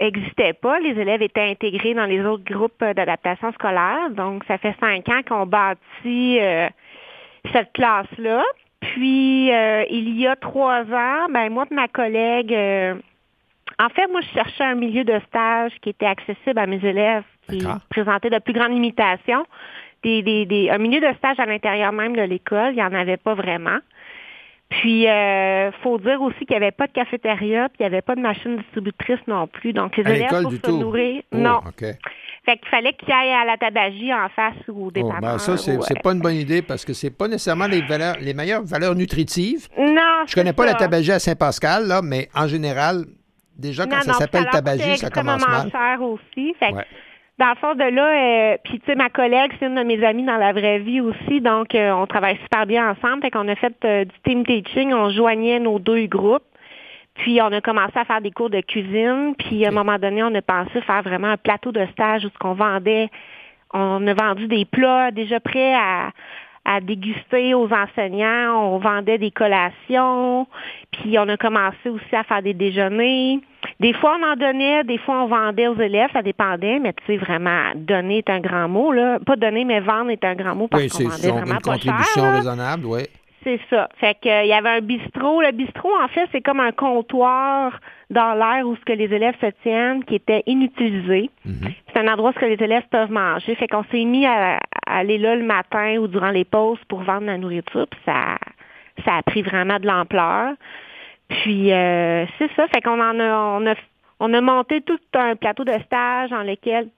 [0.01, 0.79] n'existait euh, pas.
[0.81, 4.11] Les élèves étaient intégrés dans les autres groupes d'adaptation scolaire.
[4.11, 6.39] Donc, ça fait cinq ans qu'on bâtit
[7.53, 8.43] cette classe-là.
[8.81, 12.53] Puis, il y a trois ans, ben moi et ma collègue,
[13.81, 17.25] en fait, moi, je cherchais un milieu de stage qui était accessible à mes élèves
[17.49, 19.45] qui présentaient de plus grandes limitations
[20.03, 23.35] des, un milieu de stage à l'intérieur même de l'école, il n'y en avait pas
[23.35, 23.79] vraiment.
[24.69, 27.87] Puis, il euh, faut dire aussi qu'il n'y avait pas de cafétéria, puis il n'y
[27.87, 29.73] avait pas de machine distributrice non plus.
[29.73, 31.61] Donc, les élèves pour se nourrir, oh, non.
[32.45, 35.19] Fait qu'il fallait qu'ils aillent à la tabagie en face ou au dépanneur.
[35.19, 37.83] Oh, ben ça, c'est, n'est pas une bonne idée parce que c'est pas nécessairement les
[37.83, 39.69] valeurs, les meilleures valeurs nutritives.
[39.79, 40.25] Non.
[40.27, 43.05] Je connais pas la tabagie à Saint-Pascal, là, mais en général,
[43.57, 45.71] déjà quand ça s'appelle tabagie, ça commence mal.
[45.71, 46.55] cher aussi.
[46.59, 46.73] Fait
[47.39, 50.05] dans le fond de là, euh, puis tu sais, ma collègue, c'est une de mes
[50.05, 53.23] amies dans la vraie vie aussi, donc euh, on travaille super bien ensemble.
[53.23, 56.43] Fait qu'on a fait euh, du team teaching, on joignait nos deux groupes.
[57.15, 59.35] Puis on a commencé à faire des cours de cuisine.
[59.39, 62.29] Puis à un moment donné, on a pensé faire vraiment un plateau de stage où
[62.29, 63.09] ce qu'on vendait,
[63.73, 66.11] on a vendu des plats déjà prêts à,
[66.69, 68.75] à déguster aux enseignants.
[68.75, 70.47] On vendait des collations,
[70.93, 73.41] puis on a commencé aussi à faire des déjeuners.
[73.81, 77.05] Des fois, on en donnait, des fois, on vendait aux élèves, ça dépendait, mais tu
[77.07, 79.19] sais, vraiment, donner est un grand mot, là.
[79.25, 82.85] Pas donner, mais vendre est un grand mot parce qu'on vendait vraiment une contribution raisonnable,
[82.85, 83.01] oui.
[83.45, 83.89] C'est ça.
[83.99, 85.41] Fait que il y avait un bistrot.
[85.41, 87.73] Le bistrot, en fait, c'est comme un comptoir
[88.11, 91.31] dans l'air où ce que les élèves se tiennent qui était inutilisé.
[91.45, 91.73] Mhm.
[91.87, 93.55] C'est un endroit où ce que les élèves peuvent manger.
[93.55, 97.27] Fait qu'on s'est mis à, aller là le matin ou durant les pauses pour vendre
[97.27, 97.87] la nourriture.
[97.89, 98.39] Puis ça,
[99.05, 100.55] ça a pris vraiment de l'ampleur.
[101.29, 102.67] Puis euh, c'est ça.
[102.69, 103.75] Fait qu'on en a, on a,
[104.21, 106.89] on a monté tout un plateau de stage dans lequel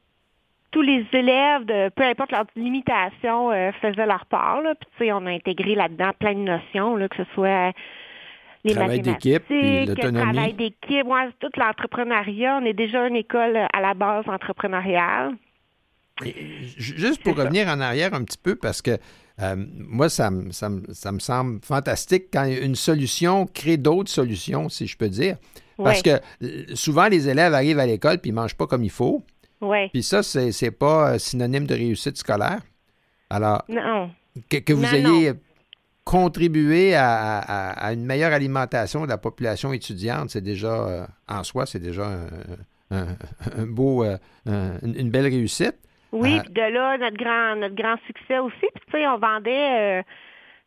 [0.71, 4.63] tous les élèves, de peu importe leur limitation, euh, faisaient leur part.
[4.63, 4.75] Là.
[4.77, 7.73] Puis, tu sais, on a intégré là-dedans plein de notions, là, que ce soit
[8.65, 12.59] les travail d'équipe, le travail d'équipe, ouais, tout l'entrepreneuriat.
[12.63, 15.33] On est déjà une école à la base entrepreneuriale.
[16.77, 18.99] juste pour revenir en arrière un petit peu, parce que
[19.43, 24.87] euh, moi, ça, ça, ça, me semble fantastique quand une solution crée d'autres solutions, si
[24.87, 25.37] je peux dire.
[25.83, 28.85] Parce que euh, souvent, les élèves arrivent à l'école puis ils ne mangent pas comme
[28.85, 29.23] il faut.
[29.93, 32.61] Puis ça, c'est, c'est pas euh, synonyme de réussite scolaire.
[33.31, 33.63] Alors,
[34.49, 35.33] Que, vous ayez
[36.11, 41.79] contribué à, une meilleure alimentation de la population étudiante, c'est déjà, euh, en soi, c'est
[41.79, 42.05] déjà
[42.91, 43.07] un,
[43.67, 44.17] beau, euh,
[44.83, 45.77] une belle réussite.
[46.11, 48.59] Oui, puis de là, notre grand, notre grand succès aussi.
[48.59, 50.05] Puis, tu sais, on vendait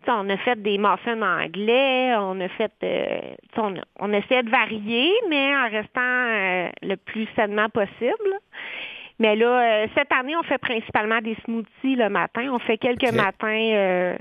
[0.07, 2.71] on a fait des muffins anglais, on a fait,
[3.55, 8.39] on, on, essayait de varier, mais en restant le plus sainement possible.
[9.19, 12.49] Mais là, euh, cette année, on fait principalement des smoothies le matin.
[12.51, 14.15] On fait quelques matins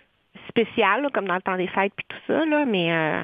[0.49, 3.23] spéciaux, comme dans le temps des fêtes puis tout ça, là, mais euh,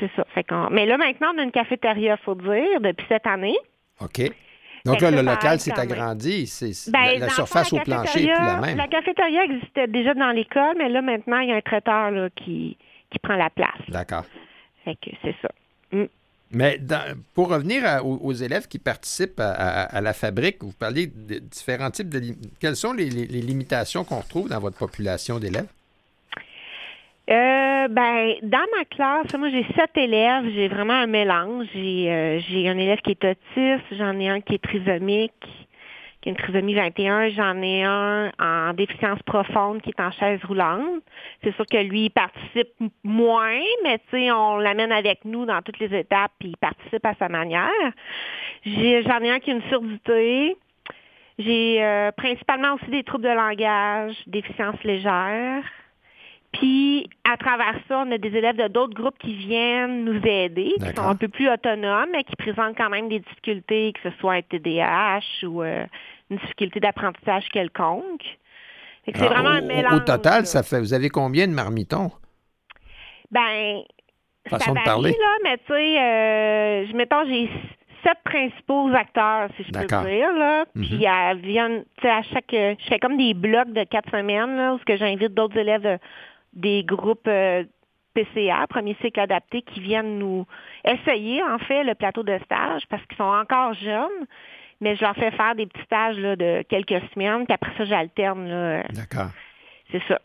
[0.00, 0.24] c'est ça.
[0.34, 3.56] Fait mais là, maintenant, on a une cafétéria, faut dire, depuis cette année.
[4.00, 4.30] OK.
[4.84, 6.46] Donc là, le local s'est agrandi.
[6.46, 8.76] C'est, ben, la, surface au plancher est plus la même.
[8.76, 12.28] La cafétéria existait déjà dans l'école, mais là, maintenant, il y a un traiteur là,
[12.30, 12.76] qui,
[13.10, 13.80] qui prend la place.
[13.88, 14.24] D'accord.
[14.84, 15.48] Fait que c'est ça.
[15.90, 16.04] Mm.
[16.52, 16.80] Mais
[17.34, 22.22] pour revenir aux, élèves qui participent à, la fabrique, vous parlez de différents types de...
[22.60, 25.66] Quelles sont les, limitations qu'on retrouve dans votre population d'élèves?
[27.28, 31.66] Euh, ben, dans ma classe, moi j'ai sept élèves, j'ai vraiment un mélange.
[31.74, 35.32] J'ai euh, un élève qui est autiste, j'en ai un qui est trisomique,
[36.20, 37.30] qui a une trisomie 21.
[37.30, 41.02] J'en ai un en déficience profonde qui est en chaise roulante.
[41.42, 42.68] C'est sûr que lui, il participe
[43.02, 47.04] moins, mais tu sais, on l'amène avec nous dans toutes les étapes, puis il participe
[47.04, 47.70] à sa manière.
[48.64, 50.56] J'en ai, un qui a une surdité.
[51.40, 55.64] J'ai euh, principalement aussi des troubles de langage, déficience légère.
[56.58, 60.74] Puis, à travers ça, on a des élèves de d'autres groupes qui viennent nous aider,
[60.78, 64.16] qui sont un peu plus autonomes, mais qui présentent quand même des difficultés, que ce
[64.18, 65.84] soit un TDAH ou euh,
[66.30, 68.24] une difficulté d'apprentissage quelconque.
[69.04, 69.94] C'est ah, vraiment un mélange.
[69.94, 72.10] Au total, ça fait, vous avez combien de marmitons?
[73.30, 73.82] Ben,
[74.48, 75.10] Façon ça de parler.
[75.10, 77.50] là, mais tu sais, euh, mettons, j'ai
[78.02, 80.64] sept principaux acteurs, si je peux dire, là.
[80.74, 84.56] Puis elles viennent, tu sais, à chaque, je fais comme des blocs de quatre semaines,
[84.56, 85.98] là, où j'invite d'autres élèves
[86.56, 87.62] des groupes euh,
[88.14, 90.46] PCA, premier cycle adapté, qui viennent nous
[90.84, 94.26] essayer, en fait, le plateau de stage parce qu'ils sont encore jeunes.
[94.80, 97.84] Mais je leur fais faire des petits stages là, de quelques semaines, puis après ça,
[97.84, 98.82] j'alterne.
[98.92, 99.30] D'accord.
[99.90, 100.20] C'est ça.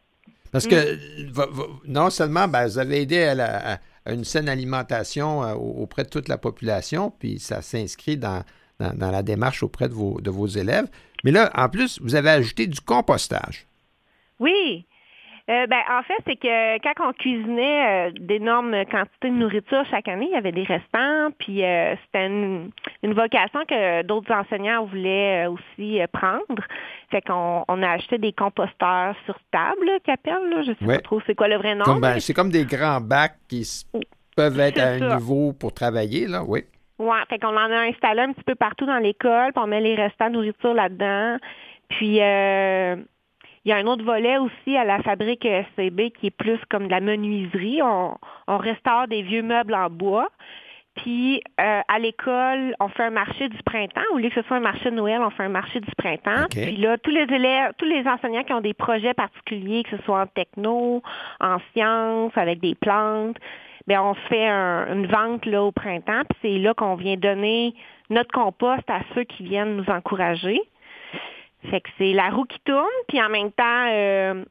[0.51, 1.79] Parce que mm.
[1.87, 6.37] non seulement ben, vous avez aidé à, une saine alimentation euh, auprès de toute la
[6.37, 8.43] population, puis ça s'inscrit dans,
[8.79, 10.87] dans, la démarche auprès de vos, de vos élèves,
[11.23, 13.67] mais là, en plus, vous avez ajouté du compostage.
[14.39, 14.85] Oui,
[15.51, 20.07] euh, ben, en fait, c'est que quand on cuisinait euh, d'énormes quantités de nourriture chaque
[20.07, 22.71] année, il y avait des restants, puis euh, c'était une,
[23.03, 26.63] vocation que d'autres enseignants voulaient aussi prendre.
[27.09, 31.35] Fait qu'on on a acheté des composteurs sur table, qu'appelle, je sais pas trop c'est
[31.35, 31.99] quoi le vrai nom.
[31.99, 33.67] Ben, c'est comme des grands bacs qui
[34.37, 36.63] peuvent être à un niveau pour travailler, là, oui.
[36.97, 39.81] Oui, fait qu'on en a installé un petit peu partout dans l'école, puis on met
[39.81, 41.37] les restants de nourriture là-dedans.
[41.89, 42.21] Puis
[43.63, 46.85] il y a un autre volet aussi à la fabrique SCB qui est plus comme
[46.85, 47.81] de la menuiserie.
[47.83, 48.17] On,
[48.57, 50.29] restaure des vieux meubles en bois.
[50.95, 54.01] Puis euh, à l'école, on fait un marché du printemps.
[54.13, 56.47] Au lieu que ce soit un marché de Noël, on fait un marché du printemps.
[56.49, 60.03] Puis là, tous les élèves, tous les enseignants qui ont des projets particuliers, que ce
[60.03, 61.01] soit en techno,
[61.39, 63.37] en sciences, avec des plantes,
[63.87, 66.23] bien, on fait une vente là au printemps.
[66.29, 67.73] Puis c'est là qu'on vient donner
[68.09, 70.59] notre compost à ceux qui viennent nous encourager.
[71.69, 74.43] Fait que c'est la roue qui tourne, puis en même temps, euh,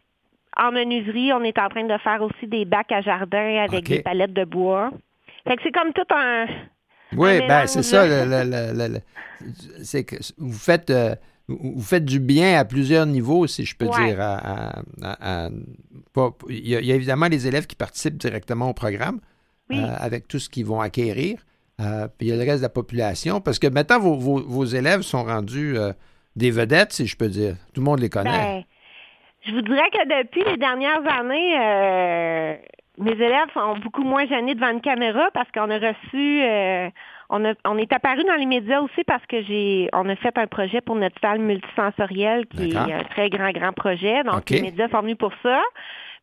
[0.57, 4.01] en menuiserie, on est en train de faire aussi des bacs à jardin avec des
[4.03, 4.91] palettes de bois.
[5.47, 6.47] Fait que c'est comme tout un.
[7.17, 8.05] Oui, ben c'est ça.
[9.83, 10.91] c'est que vous faites.
[10.91, 11.17] Euh,
[11.49, 14.21] vous faites du bien à plusieurs niveaux, si je peux dire.
[16.49, 19.19] il, y a, évidemment les élèves qui participent directement au programme
[19.73, 21.45] euh, avec tout ce qu'ils vont acquérir.
[21.77, 21.87] puis
[22.21, 23.41] il y a le reste de la population.
[23.41, 25.77] Parce que maintenant, vos, vos élèves sont rendus
[26.37, 27.55] des vedettes, si je peux dire.
[27.75, 28.31] Tout le monde les connaît.
[28.31, 28.63] Ben,
[29.47, 32.55] je vous dirais que depuis les dernières années, euh,
[32.99, 36.91] mes élèves sont beaucoup moins gênés devant une caméra parce qu'on a reçu, euh,
[37.31, 40.47] on, on est apparu dans les médias aussi parce que j'ai, on a fait un
[40.47, 44.23] projet pour notre salle multisensorielle qui est un très grand, grand projet.
[44.25, 45.61] Donc, les médias sont venus pour ça.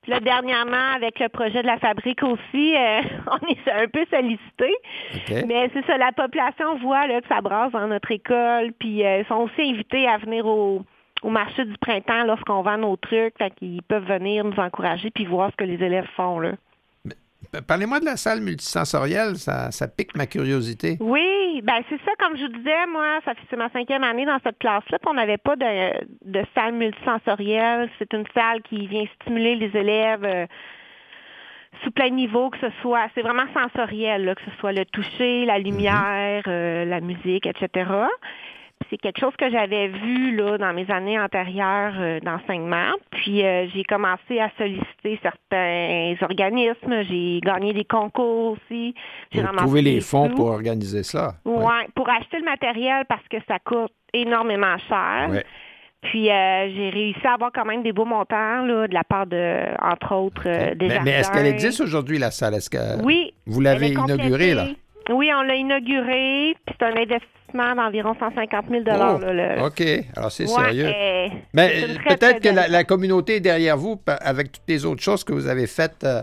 [0.07, 3.01] Là, dernièrement, avec le projet de la fabrique aussi, euh,
[3.31, 4.73] on est un peu sollicité.
[5.47, 8.71] Mais c'est ça, la population voit là, que ça brasse dans notre école.
[8.79, 10.83] Puis euh, ils sont aussi invités à venir au,
[11.23, 13.37] au marché du printemps lorsqu'on vend nos trucs.
[13.37, 16.39] Fait qu'ils peuvent venir nous encourager puis voir ce que les élèves font.
[16.39, 16.53] là.
[17.67, 20.97] Parlez-moi de la salle multisensorielle, ça, ça pique ma curiosité.
[20.99, 24.39] Oui, ben c'est ça, comme je vous disais, moi, ça c'est ma cinquième année dans
[24.43, 27.89] cette classe-là, on n'avait pas de, salle multisensorielle.
[27.99, 30.45] C'est une salle qui vient stimuler les élèves euh,
[31.83, 35.59] sous plein niveau, que ce soit, c'est vraiment sensoriel, que ce soit le toucher, la
[35.59, 36.49] lumière, mm-hmm.
[36.49, 37.85] euh, la musique, etc
[38.89, 42.93] c'est quelque chose que j'avais vu là dans mes années antérieures euh, d'enseignement.
[43.11, 47.03] Puis euh, j'ai commencé à solliciter certains organismes.
[47.09, 48.93] J'ai gagné des concours aussi.
[49.31, 51.35] J'ai trouvé les fonds pour organiser ça.
[51.45, 55.43] Oui, ouais, pour acheter le matériel parce que ça coûte énormément cher.
[56.03, 59.25] Puis euh, j'ai réussi à avoir quand même des beaux montants là, de la part
[59.25, 62.53] de, entre autres, des Mais, mais est-ce qu'elle existe aujourd'hui, la salle?
[62.53, 63.33] Est-ce que oui.
[63.47, 64.67] Vous l'avez inaugurée, là?
[65.09, 69.83] Oui, on l'a inauguré, puis c'est un investissement d'environ 150 000 oh, OK,
[70.15, 70.89] alors c'est sérieux.
[71.53, 75.47] Mais peut-être que la, communauté est derrière vous avec toutes les autres choses que vous
[75.47, 76.21] avez faites euh,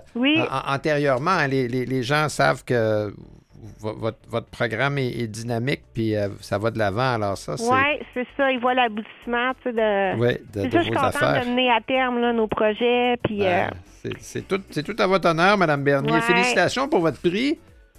[0.66, 1.46] antérieurement.
[1.48, 3.12] Les, gens savent que
[3.80, 7.14] votre, programme est, dynamique, puis euh, ça va de l'avant.
[7.14, 7.70] Alors ça, c'est...
[7.70, 8.50] Oui, c'est ça.
[8.50, 12.46] Ils voient l'aboutissement de, de, c'est ça, je suis contente de mener à terme nos
[12.46, 13.16] projets.
[13.24, 13.66] Puis, euh,
[14.18, 16.20] c'est, tout, tout à votre honneur, Mme Bernier.
[16.20, 17.58] Félicitations pour votre prix.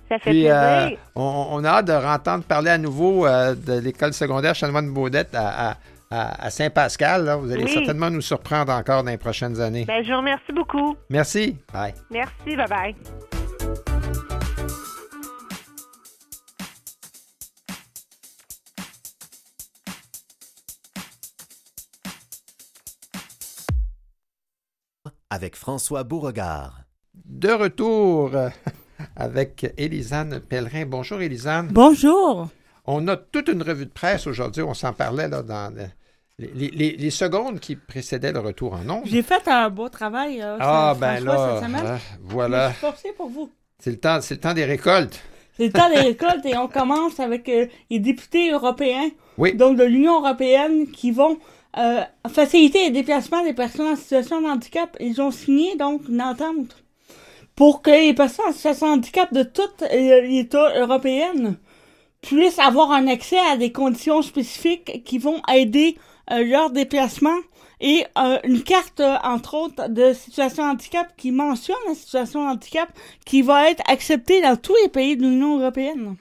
[0.10, 1.00] Ça fait Puis, euh, plaisir.
[1.16, 5.78] On, a hâte de entendre parler à nouveau euh, de l'école secondaire Chanoine Baudette à,
[6.12, 7.38] à, Saint-Pascal.
[7.42, 9.86] Vous allez certainement nous surprendre encore dans les prochaines années.
[9.86, 10.96] Bien, je vous remercie beaucoup.
[11.10, 11.58] Merci.
[11.74, 11.94] Bye.
[12.12, 12.56] Merci.
[12.56, 12.96] Bye-bye.
[25.32, 26.82] Avec François Beauregard.
[27.26, 28.32] De retour
[29.16, 30.86] avec Élisane Pellerin.
[30.86, 31.70] Bonjour Élisane.
[31.72, 32.50] Bonjour.
[32.86, 35.74] On a toute une revue de presse aujourd'hui, on s'en parlait là dans
[36.38, 39.06] les, secondes qui précédaient le retour en nombre.
[39.06, 40.42] J'ai fait un beau travail.
[40.42, 42.70] Euh, ah, ben là, hein, voilà.
[42.72, 43.50] Je forcé pour vous.
[43.80, 45.20] C'est le, temps, le temps des récoltes.
[45.58, 49.56] C'est le temps des récoltes et on commence avec euh, les députés européens, oui.
[49.56, 51.38] donc de l'Union européenne, qui vont
[51.78, 54.96] euh, faciliter les déplacements des personnes en situation de handicap.
[55.00, 56.85] Ils ont signé donc une entente
[57.56, 61.58] pour que les personnes en situation de handicap de toutes les États européennes
[62.22, 65.96] puissent avoir un accès à des conditions spécifiques qui vont aider
[66.32, 67.38] euh, leur déplacement
[67.80, 72.90] et euh, une carte, euh, entre autres, de situation handicap qui mentionne la situation handicap
[73.26, 76.16] qui va être acceptée dans tous les pays de l'Union européenne.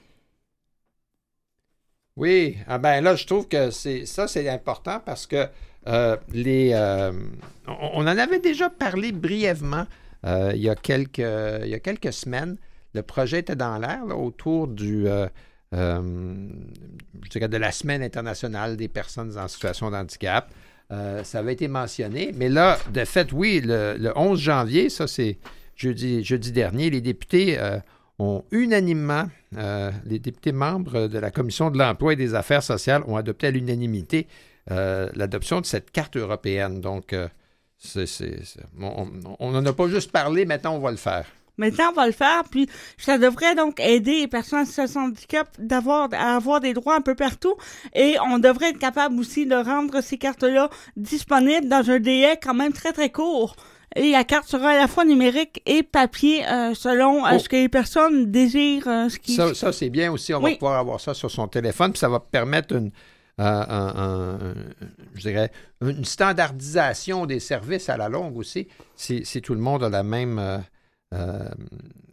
[2.17, 5.49] Oui, ah ben là, je trouve que c'est ça, c'est important parce que
[6.33, 6.75] les,
[7.67, 9.85] on, en avait déjà parlé brièvement
[10.25, 12.57] il, y a quelques, il y a quelques semaines.
[12.95, 15.07] Le projet était dans l'air autour du
[15.75, 16.01] euh,
[17.23, 20.51] je dirais, de la Semaine internationale des personnes en situation de handicap.
[20.93, 25.39] Euh, ça avait été mentionné, mais là, de fait, oui, le, 11 janvier, ça c'est
[25.75, 27.79] jeudi, jeudi dernier, les députés euh,
[28.19, 29.29] ont unanimement,
[30.05, 33.51] les députés membres de la Commission de l'emploi et des affaires sociales ont adopté à
[33.51, 34.29] l'unanimité
[34.69, 36.81] l'adoption de cette carte européenne.
[36.81, 37.15] Donc,
[38.81, 41.27] on n'en a pas juste parlé, maintenant on va le faire.
[41.57, 42.69] Maintenant, on va le faire, puis
[42.99, 47.15] ça devrait donc aider les personnes de handicap d'avoir, à avoir des droits un peu
[47.15, 47.55] partout,
[47.95, 52.55] et on devrait être capable aussi de rendre ces cartes-là disponibles dans un délai quand
[52.55, 53.55] même très très court.
[53.97, 57.39] Et la carte sera à la fois numérique et papier euh, selon euh, oh.
[57.39, 58.89] ce que les personnes désirent.
[58.89, 59.35] Euh, ce qui...
[59.35, 60.35] Ça, ça c'est bien aussi.
[60.35, 61.93] On va pouvoir avoir ça sur son téléphone.
[61.93, 62.91] Puis ça va permettre une,
[63.39, 68.69] je dirais, une standardisation des services à la longue aussi.
[68.97, 70.63] Si, si tout le monde a la même
[71.15, 71.49] euh,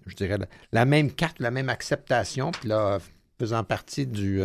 [0.05, 0.37] je dirais,
[0.71, 2.99] la, même carte, la même acceptation, puis là,
[3.39, 4.41] faisant partie du,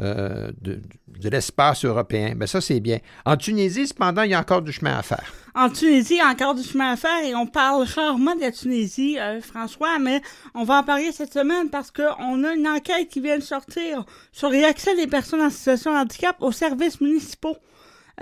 [0.00, 0.76] euh, euh,
[1.18, 2.34] de, l'espace européen.
[2.34, 2.98] Bien, ça, c'est bien.
[3.24, 5.32] En Tunisie, cependant, il y a encore du chemin à faire.
[5.54, 8.42] En Tunisie, il y a encore du chemin à faire et on parle rarement de
[8.42, 10.20] la Tunisie, François, mais
[10.54, 14.04] on va en parler cette semaine parce qu'on a une enquête qui vient de sortir
[14.32, 17.56] sur l'accès des personnes en situation de handicap aux services municipaux.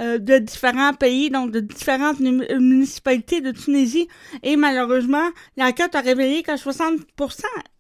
[0.01, 4.09] Euh, de différents pays, donc de différentes municipalités de Tunisie.
[4.43, 6.95] Et malheureusement, l'enquête a révélé que 60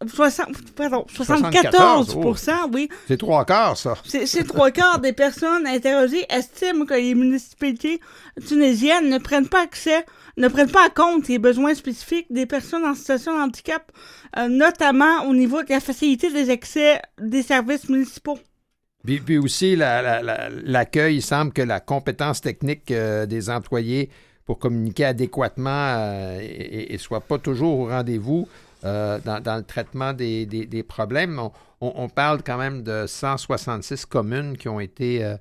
[0.07, 0.47] 60,
[0.77, 2.89] pardon, 74%, oui.
[3.09, 3.95] C'est trois quarts, ça.
[4.05, 8.01] C'est trois quarts des personnes interrogées estiment que les municipalités
[8.47, 10.05] tunisiennes ne prennent pas accès
[10.37, 13.91] ne prennent pas en compte les besoins spécifiques des personnes en situation de handicap,
[14.37, 18.39] euh, notamment au niveau de la facilité des accès des services municipaux.
[19.05, 24.09] Puis, aussi, l'accueil, il semble que la compétence technique euh, des employés
[24.47, 28.49] pour communiquer adéquatement euh, et, soit pas toujours au rendez-vous
[28.85, 31.39] euh, dans, le traitement des, problèmes.
[31.81, 35.35] On, parle quand même de 166 communes qui ont été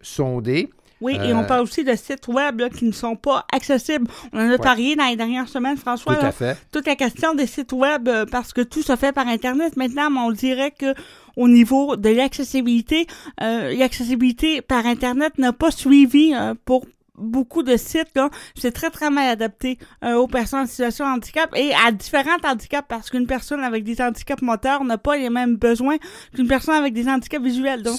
[0.00, 0.70] sondées.
[1.00, 4.08] Oui, et on parle aussi de sites web qui ne sont pas accessibles.
[4.32, 6.16] On en a parlé dans les dernières semaines, François.
[6.16, 6.56] Tout à fait.
[6.72, 10.20] toute la question des sites web, parce que tout se fait par Internet maintenant, mais
[10.20, 10.94] on dirait que
[11.38, 13.06] au niveau de l'accessibilité.
[13.40, 16.84] Euh, l'accessibilité par Internet n'a pas suivi euh, pour
[17.14, 18.16] beaucoup de sites,
[18.54, 22.36] c'est très, très mal adapté euh, aux personnes en situation de handicap et à différents
[22.44, 25.96] handicaps parce qu'une personne avec des handicaps moteurs n'a pas les mêmes besoins
[26.32, 27.82] qu'une personne avec des handicaps visuels.
[27.82, 27.98] Donc,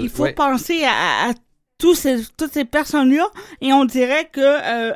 [0.00, 1.32] il faut penser à,
[1.76, 3.26] tous ces, toutes ces personnes-là
[3.60, 4.92] et on dirait que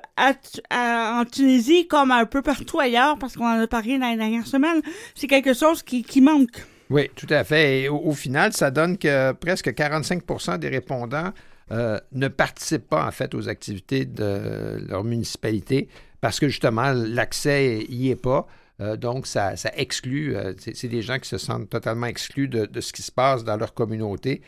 [0.70, 4.46] en Tunisie, comme un peu partout ailleurs, parce qu'on en a parlé dans les dernières
[4.46, 4.80] semaines,
[5.16, 6.64] c'est quelque chose qui, qui manque.
[6.90, 7.82] Oui, tout à fait.
[7.82, 11.32] Et au, final, ça donne que presque 45% des répondants
[11.72, 15.88] euh, ne participent pas en fait aux activités de leur municipalité
[16.20, 18.46] parce que justement l'accès n'y est pas.
[18.80, 22.92] Euh, donc, ça, exclut, euh, c'est des gens qui se sentent totalement exclus de, ce
[22.92, 24.42] qui se passe dans leur communauté.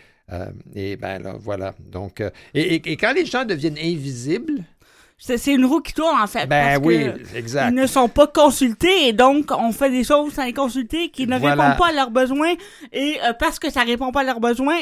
[0.75, 1.75] et bien là, voilà.
[1.81, 2.23] Donc,
[2.55, 4.63] et, quand les gens deviennent invisibles,
[5.19, 6.47] c'est une roue qui tourne, en fait.
[6.47, 7.71] Ben oui, exact.
[7.71, 11.27] Ils ne sont pas consultés et donc on fait des choses sans les consulter qui
[11.27, 12.55] ne répondent pas à leurs besoins
[12.93, 14.79] et euh, parce que ça répond pas à leurs besoins,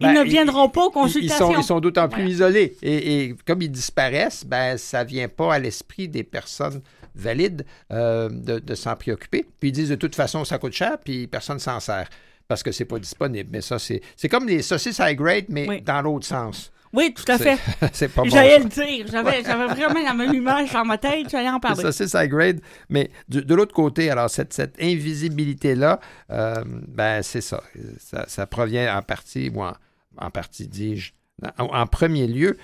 [0.00, 1.58] ils ben, ne viendront pas aux consultations.
[1.58, 2.76] Ils sont, d'autant plus isolés.
[2.82, 6.80] Et, comme ils disparaissent, ben, ça vient pas à l'esprit des personnes
[7.14, 9.46] valides euh, de, s'en préoccuper.
[9.60, 12.08] Puis ils disent de toute façon, ça coûte cher, puis personne s'en sert
[12.48, 13.50] parce que c'est pas disponible.
[13.52, 16.72] Mais ça, c'est comme les saucisses high grade, mais dans l'autre sens.
[16.92, 17.58] Oui, tout à fait.
[17.92, 18.28] c'est pas bon.
[18.28, 19.06] J'allais le dire.
[19.10, 21.30] J'avais, vraiment la même image dans ma tête.
[21.30, 21.82] J'allais en parler.
[21.82, 22.60] Ça, c'est ça grade.
[22.88, 27.62] Mais de, l'autre côté, alors, cette, cette invisibilité-là, euh, ben, c'est ça.
[27.98, 28.24] ça.
[28.26, 28.46] ça.
[28.46, 31.12] provient en partie, ou en, partie, dis-je,
[31.58, 32.58] en, premier lieu,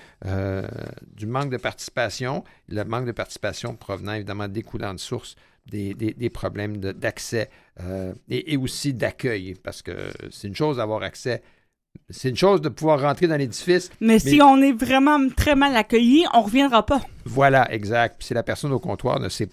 [1.14, 6.30] du manque de participation, le manque de participation provenant évidemment découlant de source des, des,
[6.30, 7.48] problèmes d'accès
[8.28, 9.92] et, et, aussi d'accueil, parce que
[10.30, 11.42] c'est une chose d'avoir accès
[12.10, 13.90] c'est une chose de pouvoir rentrer dans l'édifice.
[14.00, 17.00] Mais, si on est vraiment très mal accueilli, on ne reviendra pas.
[17.24, 18.16] Voilà, exact.
[18.18, 19.48] Puis si la personne au comptoir ne sait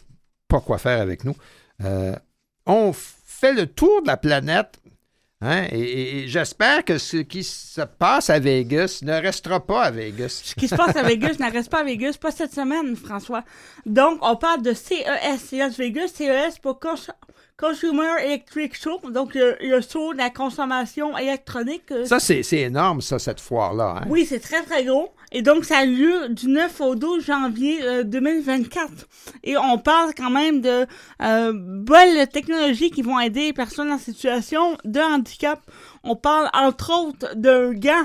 [0.47, 1.35] pas quoi faire avec nous,
[1.83, 2.15] euh,
[2.65, 4.79] on fait le tour de la planète.
[5.41, 10.41] Hein, et, j'espère que ce qui se passe à Vegas ne restera pas à Vegas.
[10.43, 13.43] Ce qui se passe à Vegas ne reste pas à Vegas, pas cette semaine, François.
[13.85, 15.03] Donc, on parle de CES,
[15.37, 16.79] CES Vegas, CES pour
[17.63, 21.89] Consumer Electric Show, donc le, saut de la consommation électronique.
[21.91, 23.99] Euh, ça, c'est énorme, ça, cette foire-là.
[24.01, 24.07] Hein?
[24.09, 25.13] Oui, c'est très, très gros.
[25.31, 28.89] Et donc, ça a lieu du 9 au 12 janvier 2024.
[28.89, 28.93] Euh,
[29.45, 30.85] Et on parle quand même de
[31.21, 35.61] euh, belles technologies qui vont aider les personnes en situation de handicap.
[36.03, 38.03] On parle entre autres d'un gant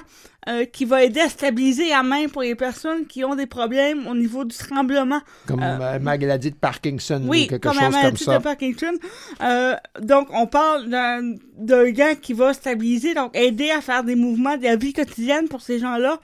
[0.49, 4.07] euh, qui va aider à stabiliser la main pour les personnes qui ont des problèmes
[4.07, 5.20] au niveau du tremblement.
[5.46, 7.99] Comme euh, maladie de Parkinson oui, ou quelque chose comme ça.
[7.99, 8.92] Oui, maladie de Parkinson.
[9.42, 14.57] Euh, donc, on parle d'un gant qui va stabiliser, donc aider à faire des mouvements
[14.57, 16.18] de la vie quotidienne pour ces gens-là.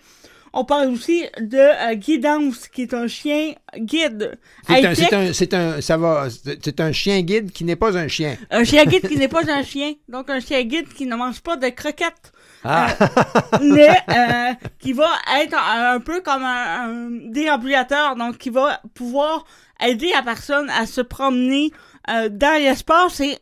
[0.56, 4.38] On parle aussi de euh, Guidance, qui est un chien guide.
[4.68, 6.28] C'est un, c'est un, ça va,
[6.62, 8.36] c'est un chien guide qui n'est pas un chien.
[8.52, 9.94] Un chien guide qui n'est pas un chien.
[10.08, 12.32] Donc, un chien guide qui ne mange pas de croquettes.
[12.62, 12.86] Ah.
[13.00, 19.44] Euh, mais euh, qui va être un, peu comme un, déambulateur, donc qui va pouvoir
[19.84, 21.72] aider la personne à se promener
[22.06, 23.36] dans l'espace et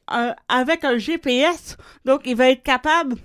[0.49, 1.77] avec un GPS.
[2.07, 3.17] Donc, il va être capable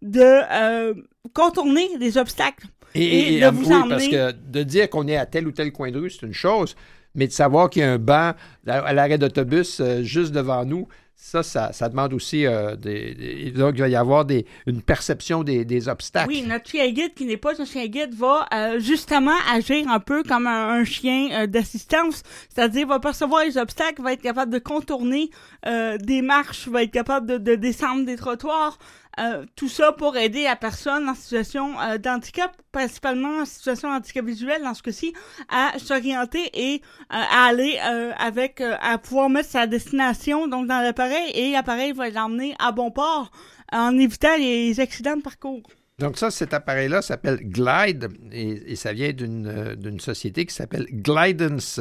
[0.00, 0.94] de
[1.34, 2.66] contourner des obstacles.
[2.94, 5.90] Et, de vous oui, parce que de dire qu'on est à tel ou tel coin
[5.90, 6.76] de rue, c'est une chose,
[7.16, 8.32] mais de savoir qu'il y a un banc
[8.66, 10.86] à l'arrêt d'autobus euh, juste devant nous,
[11.18, 15.88] ça, ça, demande aussi euh, des, donc il va y avoir des, une perception des,
[15.88, 16.28] obstacles.
[16.28, 19.98] Oui, notre chien guide qui n'est pas un chien guide va euh, justement agir un
[19.98, 22.22] peu comme un, chien d'assistance,
[22.54, 25.30] c'est-à-dire va percevoir les obstacles, va être capable de contourner
[25.64, 28.78] des marches, va être capable de, de descendre des trottoirs,
[29.18, 34.24] euh, tout ça pour aider la personne en situation euh, d'handicap, principalement en situation d'handicap
[34.24, 35.14] visuel dans ce cas-ci,
[35.48, 37.78] à s'orienter et euh, à aller
[38.18, 42.90] avec, à pouvoir mettre sa destination donc dans l'appareil et l'appareil va l'emmener à bon
[42.90, 43.30] port
[43.72, 45.62] en évitant les accidents de parcours.
[45.98, 51.80] Donc ça, cet appareil-là s'appelle Glide et, et ça vient d'une société qui s'appelle Glidance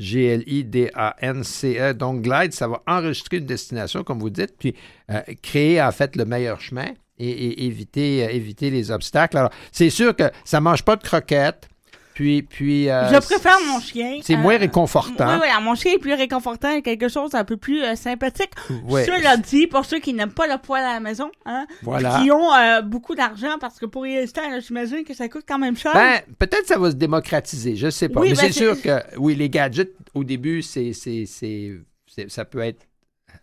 [0.00, 1.92] G-L-I-D-A-N-C-E.
[1.94, 4.74] Donc, Glide, ça va enregistrer une destination, comme vous dites, puis
[5.10, 6.88] euh, créer en fait le meilleur chemin
[7.18, 9.36] et, éviter, euh, éviter les obstacles.
[9.36, 11.68] Alors, c'est sûr que ça ne mange pas de croquettes.
[12.14, 14.18] Puis, puis euh, je préfère mon chien.
[14.22, 15.38] C'est moins réconfortant.
[15.38, 18.50] Oui, oui, mon chien est plus réconfortant, quelque chose un peu plus sympathique.
[18.88, 19.04] Ouais.
[19.04, 22.50] Cela dit, pour ceux qui n'aiment pas le poil à la maison, hein, qui ont
[22.84, 25.92] beaucoup d'argent, parce que pour l'instant, j'imagine que ça coûte quand même cher.
[25.94, 28.20] Ben, peut-être ça va se démocratiser, je sais pas.
[28.20, 32.86] Mais ben, c'est sûr que, oui, les gadgets, au début, c'est, ça peut être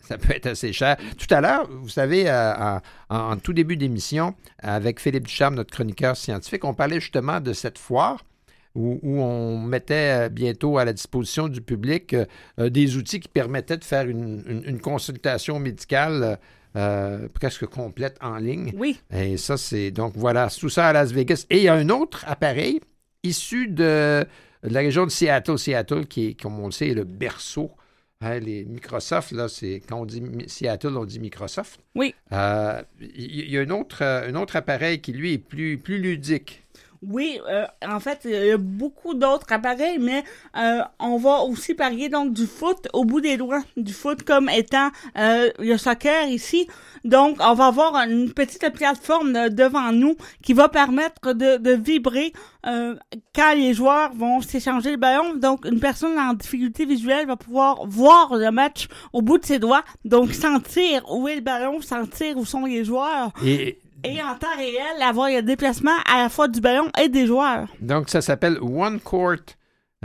[0.02, 0.98] ça peut être assez cher.
[1.18, 6.16] Tout à l'heure, vous savez, en, en, tout début d'émission, avec Philippe Ducharme, notre chroniqueur
[6.16, 8.24] scientifique, on parlait justement de cette foire
[8.78, 12.26] où, on mettait euh, bientôt à la disposition du public euh,
[12.60, 16.40] euh, des outils qui permettaient de faire une, consultation médicale
[17.34, 18.72] presque complète en ligne.
[18.78, 19.00] Oui.
[19.12, 21.46] Et ça, c'est donc voilà, tout ça à Las Vegas.
[21.50, 22.80] Et il y a un autre appareil
[23.24, 24.24] issu de,
[24.62, 27.72] la région de Seattle, Seattle, qui est, comme on le sait, le berceau.
[28.22, 31.80] Hein, les Microsoft, là, c'est quand on dit Seattle, on dit Microsoft.
[31.96, 32.14] Oui.
[32.32, 36.64] Il y, a un autre, un autre appareil qui, lui, est plus, plus ludique.
[37.04, 40.24] Oui, euh, en fait, il y a beaucoup d'autres appareils, mais
[40.58, 44.50] euh, on va aussi parler donc du foot au bout des doigts, du foot comme
[44.50, 46.68] étant euh, le soccer ici.
[47.04, 52.34] Donc, on va avoir une petite plateforme devant nous qui va permettre de, de vibrer
[52.64, 55.36] quand les joueurs vont s'échanger le ballon.
[55.36, 59.60] Donc, une personne en difficulté visuelle va pouvoir voir le match au bout de ses
[59.60, 63.32] doigts, donc sentir où est le ballon, sentir où sont les joueurs.
[64.04, 67.68] Et en temps réel, avoir le déplacement à la fois du ballon et des joueurs.
[67.82, 69.36] Donc, ça s'appelle One Court.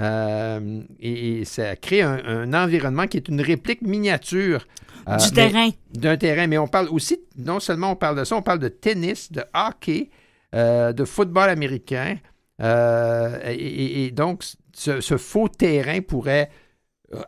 [0.00, 4.66] Euh, et, ça crée un, environnement qui est une réplique miniature.
[5.08, 5.70] Euh, du terrain.
[5.92, 6.46] D'un terrain.
[6.46, 9.44] Mais on parle aussi, non seulement on parle de ça, on parle de tennis, de
[9.54, 10.10] hockey,
[10.54, 12.16] euh, de football américain.
[12.60, 16.50] Et, donc, ce, faux terrain pourrait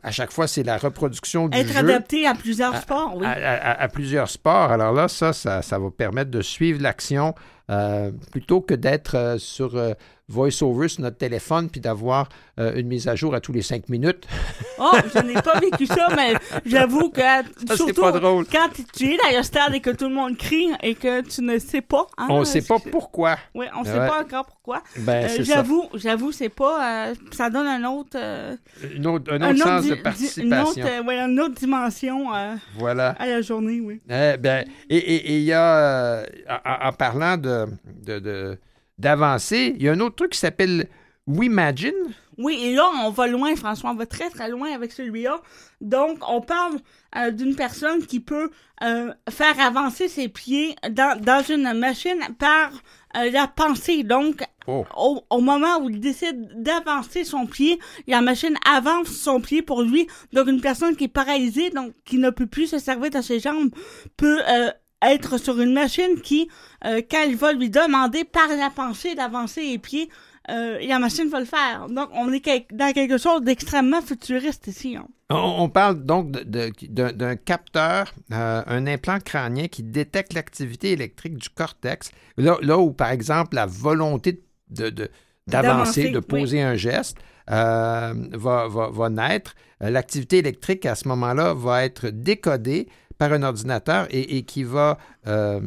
[0.02, 3.26] à chaque fois, c'est la reproduction du Être adapté à plusieurs sports, oui.
[3.26, 4.72] À, plusieurs sports.
[4.72, 7.34] Alors là, ça, ça, va permettre de suivre l'action
[8.30, 9.76] plutôt que d'être sur
[10.28, 13.88] voice-over sur notre téléphone puis d'avoir euh, une mise à jour à tous les cinq
[13.88, 14.26] minutes.
[14.78, 16.34] oh, je n'ai pas vécu ça, mais
[16.64, 17.20] j'avoue que
[17.74, 18.46] surtout pas drôle.
[18.50, 21.42] quand tu es dans le stade et que tout le monde crie et que tu
[21.42, 22.06] ne sais pas.
[22.16, 23.36] Hein, on ne sait pas pourquoi.
[23.54, 24.82] Oui, on ne sait pas encore pourquoi.
[24.98, 27.08] Ben, euh, j'avoue, j'avoue, c'est pas.
[27.08, 28.16] Euh, ça donne un autre,
[28.94, 30.82] une autre un autre sens de participation.
[30.86, 32.28] Une autre, une autre dimension
[32.78, 33.10] voilà.
[33.18, 34.00] à la journée, oui.
[34.08, 36.22] Eh ben, et il y a,
[36.64, 37.48] en, parlant de,
[38.04, 38.58] de
[38.98, 39.74] d'avancer.
[39.76, 40.88] Il y a un autre truc qui s'appelle
[41.26, 41.92] WeMagine.
[42.36, 43.90] Oui, et là, on va loin, François.
[43.90, 45.40] On va très, très loin avec celui-là.
[45.80, 46.78] Donc, on parle
[47.16, 48.50] euh, d'une personne qui peut
[48.82, 52.72] euh, faire avancer ses pieds dans, dans une machine par
[53.16, 54.02] euh, la pensée.
[54.02, 54.84] Donc, oh.
[54.96, 57.78] au, au, moment où il décide d'avancer son pied,
[58.08, 60.08] la machine avance son pied pour lui.
[60.32, 63.38] Donc, une personne qui est paralysée, donc qui ne peut plus se servir de ses
[63.38, 63.70] jambes,
[64.16, 64.40] peut
[65.12, 66.48] être sur une machine qui,
[66.84, 70.08] euh, quand il va lui demander par la pensée d'avancer les pieds,
[70.50, 71.86] euh, la machine va le faire.
[71.88, 74.96] Donc, on est dans quelque chose d'extrêmement futuriste ici.
[74.96, 75.06] Hein.
[75.30, 82.10] On, parle donc d'un capteur, euh, un implant crânien qui détecte l'activité électrique du cortex.
[82.36, 85.08] Là, là où, par exemple, la volonté de,
[85.46, 87.16] d'avancer, de poser un geste,
[87.48, 88.12] va,
[88.68, 89.54] va, va, naître.
[89.80, 92.88] L'activité électrique, à ce moment-là, va être décodée
[93.18, 95.60] par un ordinateur et, qui va euh,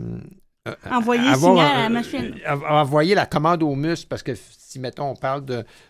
[0.68, 2.36] euh, envoyer signal à la machine.
[2.48, 5.44] Euh, envoyer la commande au muscle parce que si, mettons, on parle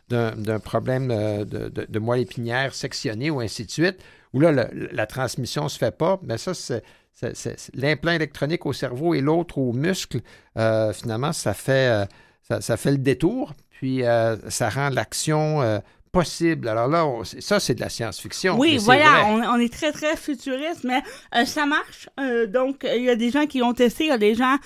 [0.09, 3.97] d'un problème de, de, moelle épinière sectionnée ou ainsi de suite,
[4.33, 6.83] où là, la transmission ne se fait pas, mais ça, c'est
[7.73, 10.19] l'implant électronique au cerveau et l'autre au muscle.
[10.93, 12.07] finalement, ça fait,
[12.43, 14.01] ça, fait le détour, puis
[14.49, 15.81] ça rend l'action
[16.17, 16.67] possible.
[16.67, 17.05] Alors là,
[17.39, 18.57] ça, c'est de la science-fiction.
[18.57, 21.03] Oui, voilà, on, est très, très futuriste, mais
[21.35, 22.09] euh, ça marche.
[22.19, 24.57] Euh, donc, il y a des gens qui ont testé, il y a des gens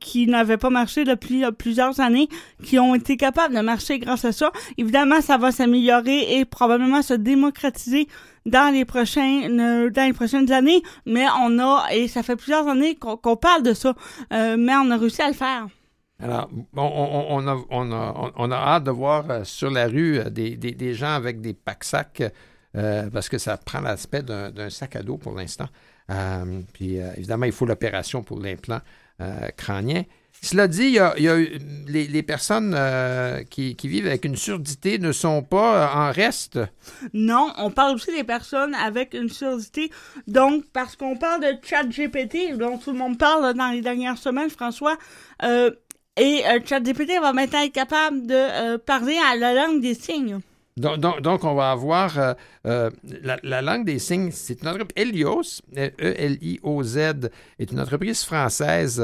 [0.00, 2.28] qui n'avaient pas marché depuis euh, plusieurs années,
[2.62, 4.52] qui ont été capables de marcher grâce à ça.
[4.78, 8.06] Évidemment, ça va s'améliorer et probablement se démocratiser
[8.44, 9.56] dans les prochaines
[9.90, 13.74] dans les prochaines années, mais on a et ça fait plusieurs années qu'on parle de
[13.74, 13.94] ça,
[14.30, 15.66] mais on a réussi à le faire.
[16.18, 21.14] Alors, on, a, on, a, hâte de voir euh, sur la rue euh, des, gens
[21.14, 22.22] avec des pack-sacs
[22.74, 25.68] euh, parce que ça prend l'aspect d'un sac à dos pour l'instant.
[26.72, 28.80] puis, évidemment, il faut l'opération pour l'implant
[29.56, 30.04] crânien.
[30.42, 31.14] Cela dit, il y a,
[31.88, 32.76] les, personnes
[33.48, 36.60] qui, qui, vivent avec une surdité ne sont pas en reste.
[37.14, 39.90] Non, on parle aussi des personnes avec une surdité.
[40.26, 44.18] Donc, parce qu'on parle de chat GPT, dont tout le monde parle dans les dernières
[44.18, 44.98] semaines, François,
[46.16, 50.40] et euh, ChatGPT va maintenant être capable de euh, parler à la langue des signes.
[50.78, 52.34] Donc, donc, on va avoir euh,
[52.66, 52.90] euh,
[53.42, 54.30] la, langue des signes.
[54.30, 56.98] C'est une entreprise, Elios, E-L-I-O-Z,
[57.58, 59.02] est une entreprise française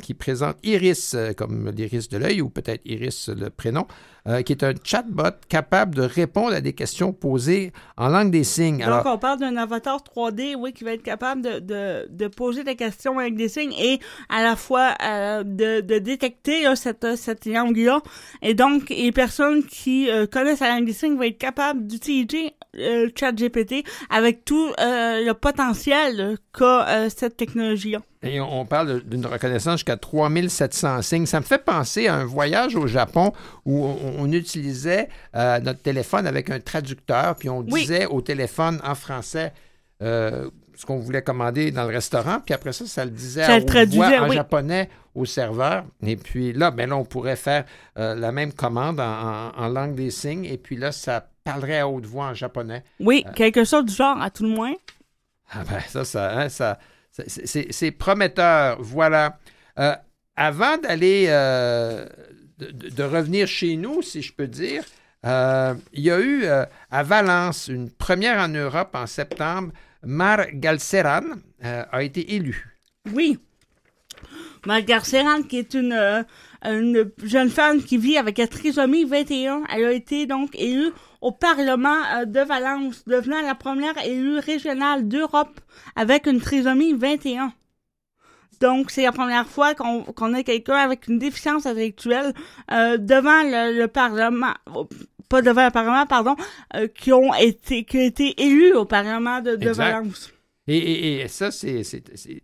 [0.00, 3.86] qui présente Iris, comme l'iris de l'œil, ou peut-être Iris le prénom,
[4.26, 8.44] euh, qui est un chatbot capable de répondre à des questions posées en langue des
[8.44, 8.84] signes.
[8.84, 12.76] Donc, on parle d'un avatar 3D, oui, qui va être capable de, de, poser des
[12.76, 13.98] questions avec des signes et
[14.28, 18.00] à la fois euh, de, de, détecter cette, cette langue-là.
[18.42, 22.54] Et donc, les personnes qui euh, connaissent la langue des signes vont être capables d'utiliser
[22.74, 28.00] le chat GPT avec tout le potentiel qu'a cette technologie-là.
[28.22, 31.26] Et on parle d'une reconnaissance jusqu'à 3700 signes.
[31.26, 33.32] Ça me fait penser à un voyage au Japon
[33.64, 38.94] où on, utilisait euh, notre téléphone avec un traducteur, puis on disait au téléphone en
[38.94, 39.54] français
[40.02, 44.30] euh, ce qu'on voulait commander dans le restaurant, puis après ça, ça le disait en
[44.30, 45.84] japonais au serveur.
[46.02, 47.64] Et puis là, ben là, on pourrait faire
[47.98, 52.06] euh, la même commande en, langue des signes, et puis là, ça parlerait à haute
[52.06, 52.84] voix en japonais.
[52.98, 54.74] Oui, quelque chose du genre, à tout le moins.
[55.52, 56.78] Ah ben ça, ça, hein, ça
[57.10, 58.78] c'est prometteur.
[58.80, 59.38] Voilà.
[59.78, 59.94] Euh,
[60.36, 62.06] avant d'aller, euh,
[62.58, 64.84] de, revenir chez nous, si je peux dire,
[65.26, 66.44] euh, il y a eu
[66.90, 69.72] à Valence une première en Europe en septembre.
[70.02, 71.24] Mar Galceran
[71.62, 72.66] a été élu.
[73.12, 73.38] Oui.
[74.66, 76.24] Mar Galceran, qui est une,
[76.62, 81.32] une jeune femme qui vit avec la trisomie 21, elle a été donc élue au
[81.32, 85.60] Parlement euh, de Valence, devenant la première élue régionale d'Europe
[85.96, 87.52] avec une trisomie 21.
[88.60, 92.34] Donc, c'est la première fois qu'on a quelqu'un avec une déficience intellectuelle
[92.70, 94.52] euh, devant le, Parlement,
[95.30, 96.36] pas devant le Parlement, pardon,
[96.76, 100.30] euh, qui ont été, qui ont été élus au Parlement de, Valence.
[100.68, 101.82] Et, ça, c'est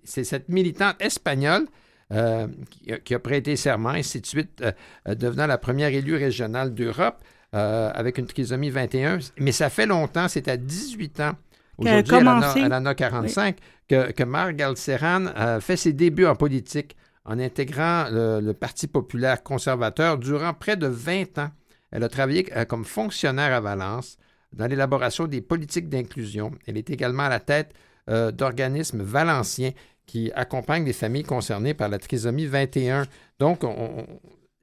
[0.05, 1.67] cette militante espagnole
[2.11, 4.63] qui, a, prêté serment, et ainsi de suite,
[5.07, 7.23] devenant la première élue régionale d'Europe.
[7.55, 9.19] Euh, avec une trisomie 21.
[9.39, 11.33] Mais ça fait longtemps, c'est à 18 ans.
[11.79, 13.57] Aujourd'hui, elle, en a 45,
[13.89, 15.27] que, que Marc Galceran
[15.61, 16.97] fait ses débuts en politique
[17.27, 21.51] en intégrant le, Parti populaire conservateur durant près de 20 ans.
[21.91, 24.17] Elle a travaillé euh, comme fonctionnaire à Valence
[24.53, 26.53] dans l'élaboration des politiques d'inclusion.
[26.67, 27.75] Elle est également à la tête
[28.09, 29.73] euh, d'organismes valenciens
[30.07, 33.07] qui accompagnent les familles concernées par la trisomie 21.
[33.39, 33.65] Donc,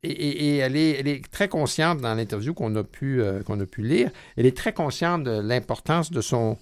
[0.04, 4.12] et, elle, est, très consciente dans l'interview qu'on a, pu, euh, qu'on a pu lire,
[4.36, 6.58] elle est très consciente de l'importance de son,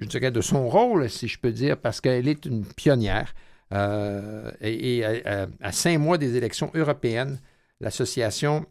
[0.00, 3.34] je dirais, de son rôle, si je peux dire, parce qu'elle est une pionnière.
[3.72, 7.40] Euh, et, à, cinq mois des élections européennes,
[7.80, 8.66] l'Association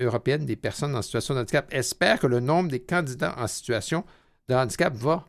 [0.00, 4.04] européenne des personnes en situation de handicap espère que le nombre des candidats en situation
[4.48, 5.24] de handicap va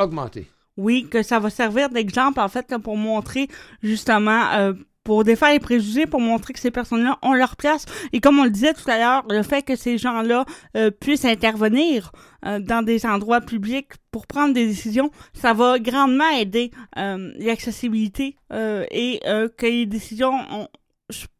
[0.00, 0.48] augmenter.
[0.78, 3.48] Oui, que ça va servir d'exemple, en fait, pour montrer
[3.82, 4.72] justement, euh,
[5.02, 7.84] pour défaire les préjugés, pour montrer que ces personnes-là ont leur place.
[8.12, 10.44] Et comme on le disait tout à l'heure, le fait que ces gens-là
[10.76, 12.12] euh, puissent intervenir
[12.46, 19.20] euh, dans des endroits publics pour prendre des décisions, ça va grandement aider l'accessibilité et
[19.24, 20.68] que les décisions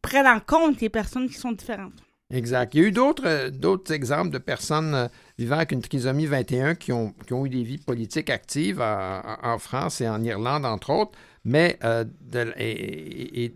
[0.03, 2.08] prennent en compte les personnes qui sont différentes.
[2.31, 2.75] Exact.
[2.75, 6.93] Il y a eu d'autres, d'autres exemples de personnes vivant avec une trisomie 21 qui
[6.93, 11.13] ont, ont eu des vies politiques actives en, France et en Irlande, entre autres,
[11.45, 12.53] mais, euh, de,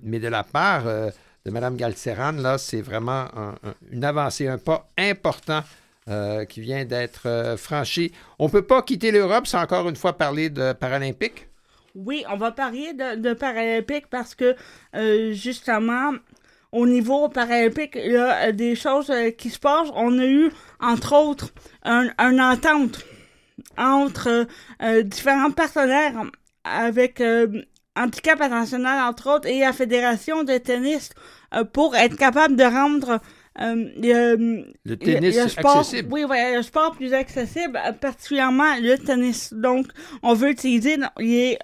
[0.03, 1.11] mais de la part euh,
[1.45, 3.27] de Mme Galceran, là, c'est vraiment
[3.91, 5.61] une avancée, un pas important
[6.09, 8.11] euh, qui vient d'être franchi.
[8.39, 11.49] On ne peut pas quitter l'Europe sans encore une fois parler de Paralympique.
[11.95, 14.57] Oui, on va parler de Paralympique parce que
[15.33, 16.13] justement,
[16.73, 19.91] au niveau paralympique, il y a euh, des choses euh, qui se passent.
[19.95, 20.51] On a eu,
[20.81, 21.53] entre autres,
[21.85, 22.09] un,
[22.39, 23.05] entente
[23.77, 24.47] entre
[24.83, 26.15] euh, différents partenaires
[26.65, 27.23] avec
[27.97, 31.11] Handicap International, entre autres, et la Fédération de tennis
[31.73, 33.21] pour être capable de rendre
[33.57, 36.09] le tennis sport, accessible.
[36.13, 39.53] Oui, le sport plus accessible, particulièrement le tennis.
[39.53, 39.87] Donc,
[40.23, 41.59] on veut utiliser les,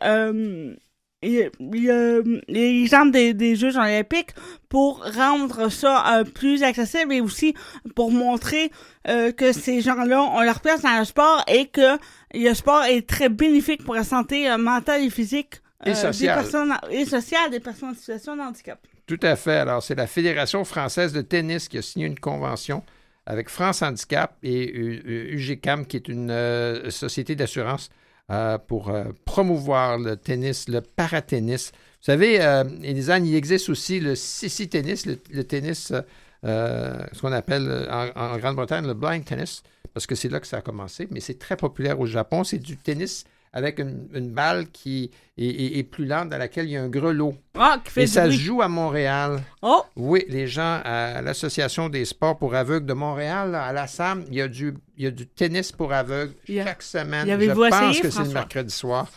[1.22, 1.50] il
[1.84, 4.30] y a l'exemple des, des Jeux olympiques
[4.68, 7.54] pour rendre ça euh, plus accessible et aussi
[7.96, 8.70] pour montrer
[9.08, 11.98] euh, que ces gens-là ont leur place dans le sport et que
[12.34, 16.36] le sport est très bénéfique pour la santé euh, mentale et physique et sociale.
[16.36, 18.78] des personnes et sociale des personnes en situation de handicap.
[19.06, 19.56] Tout à fait.
[19.56, 22.82] Alors, c'est la Fédération française de tennis qui a signé une convention
[23.26, 27.90] avec France Handicap et UGCAM, qui est une société d'assurance
[28.30, 31.70] euh, pour euh, promouvoir le tennis, le paratennis.
[31.72, 35.94] Vous savez, euh, Elisanne, il existe aussi le CC tennis, le, tennis,
[36.42, 39.62] ce qu'on appelle en, Grande-Bretagne le blind tennis,
[39.94, 42.44] parce que c'est là que ça a commencé, mais c'est très populaire au Japon.
[42.44, 46.82] C'est du tennis avec une, balle qui est, plus lente, dans laquelle il y a
[46.82, 47.34] un grelot.
[47.58, 49.40] Ah, qui fait Et ça se joue à Montréal.
[49.62, 49.82] Oh!
[49.96, 54.34] Oui, les gens à l'Association des sports pour aveugles de Montréal, à la SAM, il
[54.34, 57.26] y a du, il y a du tennis pour aveugles chaque semaine.
[57.26, 59.08] Je pense que c'est le mercredi soir.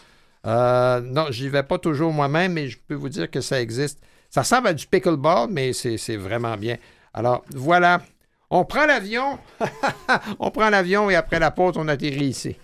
[0.48, 4.00] Euh, non, j'y vais pas toujours moi-même, mais je peux vous dire que ça existe.
[4.30, 6.78] Ça ressemble à du pickleball, mais c'est vraiment bien.
[7.14, 8.02] Alors, voilà.
[8.50, 9.40] On prend l'avion.
[10.40, 12.56] on prend l'avion et après la pause, on atterrit ici.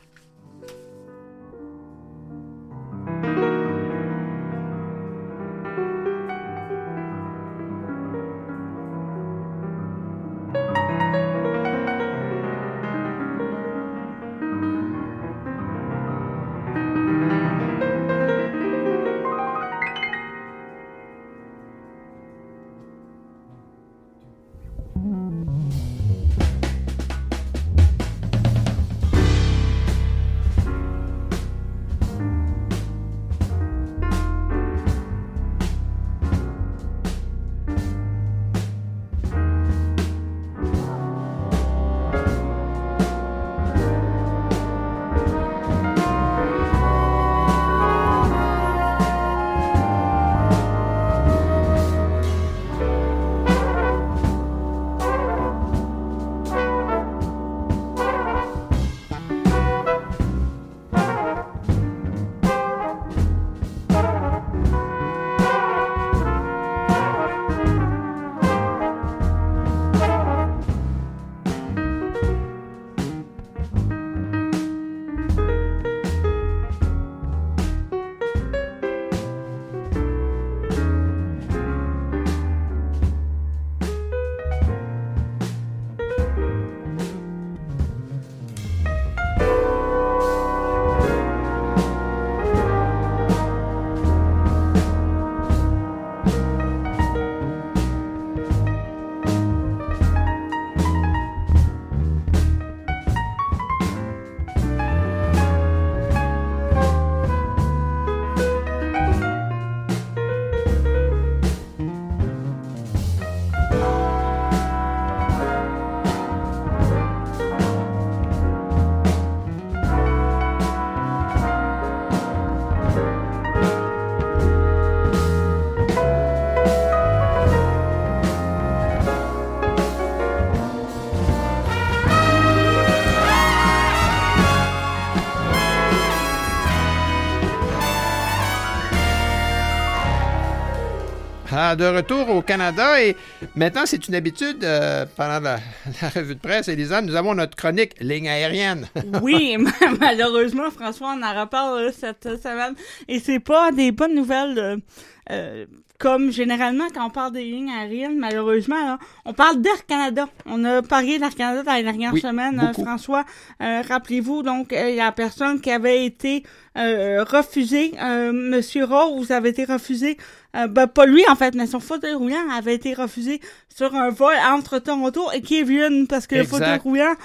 [141.76, 143.16] De retour au Canada et
[143.56, 145.60] maintenant, c'est une habitude euh, pendant la,
[146.16, 148.88] revue de presse, Elisa, nous avons notre chronique ligne aérienne.
[149.22, 149.58] oui,
[150.00, 152.76] malheureusement, François, on en reparle cette semaine
[153.08, 154.82] et c'est pas des bonnes nouvelles.
[155.30, 155.66] Euh,
[156.00, 160.28] comme généralement, quand on parle des lignes aériennes, malheureusement, on parle d'Air Canada.
[160.46, 163.26] On a parlé d'Air Canada dans les dernières semaines, euh, François.
[163.64, 166.44] Euh, rappelez-vous, donc, il y a personne qui avait été
[166.78, 167.94] euh, refusé.
[168.32, 170.18] Monsieur Rose avait été refusé.
[170.54, 173.42] ben, pas lui, en fait, mais son fauteuil roulant avait été refusé
[173.76, 177.16] sur un vol entre Toronto et Kevin parce que le fauteuil roulant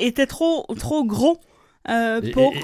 [0.00, 1.40] était trop, trop gros.
[1.88, 2.20] Euh,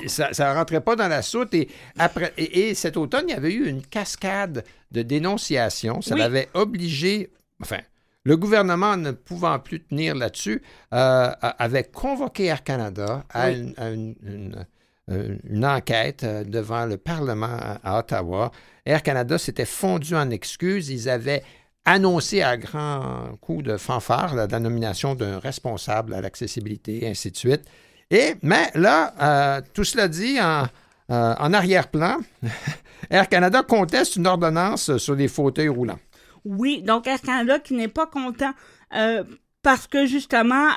[0.07, 1.55] ça ne rentrait pas dans la soute.
[1.55, 1.69] Et,
[1.99, 6.01] après, et, cet automne, il y avait eu une cascade de dénonciations.
[6.01, 7.31] Ça l'avait obligé,
[7.61, 7.79] enfin,
[8.25, 10.63] le gouvernement ne pouvant plus tenir là-dessus,
[10.93, 13.75] euh, avait convoqué Air Canada à, une,
[15.09, 18.51] une, enquête euh, devant le Parlement à, Ottawa.
[18.85, 20.91] Air Canada s'était fondu en excuses.
[20.91, 21.43] Ils avaient
[21.85, 27.37] annoncé à grand coup de fanfare la nomination d'un responsable à l'accessibilité, et ainsi de
[27.37, 27.63] suite.
[28.11, 30.65] Et, mais là, euh, tout cela dit, en,
[31.11, 32.19] euh, arrière-plan,
[33.11, 35.99] Air Canada conteste une ordonnance sur les fauteuils roulants.
[36.45, 38.53] Oui, donc Air Canada qui n'est pas content
[38.95, 39.25] euh,
[39.63, 40.69] parce que justement,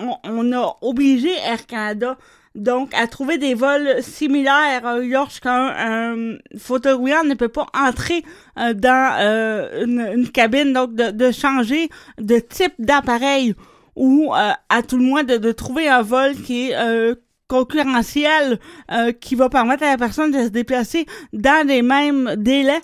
[0.00, 2.18] on, a obligé Air Canada
[2.56, 8.24] donc à trouver des vols similaires lorsqu'un fauteuil roulant ne peut pas entrer
[8.56, 11.88] dans une, cabine, donc de changer
[12.18, 13.54] de type d'appareil
[13.96, 17.14] ou euh, à tout le moins de, trouver un vol qui est euh,
[17.48, 18.58] concurrentiel,
[18.90, 22.80] euh, qui va permettre à la personne de se déplacer dans les mêmes délais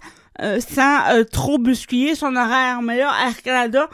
[0.61, 2.81] sans trop bousculer son horaire.
[2.81, 3.91] Mais là, Air Canada,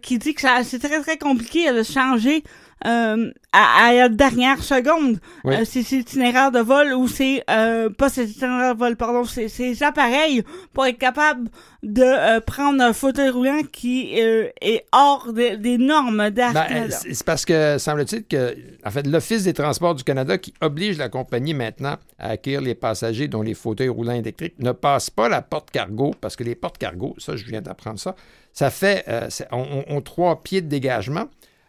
[0.00, 2.44] qui dit que c'est très très compliqué de changer
[2.84, 5.18] euh, à, la dernière seconde.
[5.46, 9.48] Euh, c'est itinéraire de vol ou c'est euh, pas cet itinéraire de vol, pardon, c'est
[9.48, 10.42] ces appareils
[10.74, 11.48] pour être capable
[11.82, 17.78] de prendre un fauteuil roulant qui est hors des normes d'Air ben, C'est parce que
[17.78, 18.54] semble-t-il que,
[18.84, 22.74] en fait, l'Office des transports du Canada qui oblige la compagnie maintenant à accueillir les
[22.74, 26.54] passagers dont les fauteuils roulants électriques ne passent pas la porte cargo parce que les
[26.54, 28.14] portes cargo, ça, je viens d'apprendre ça,
[28.52, 29.04] ça fait,
[29.50, 31.26] on, trois pieds de dégagement.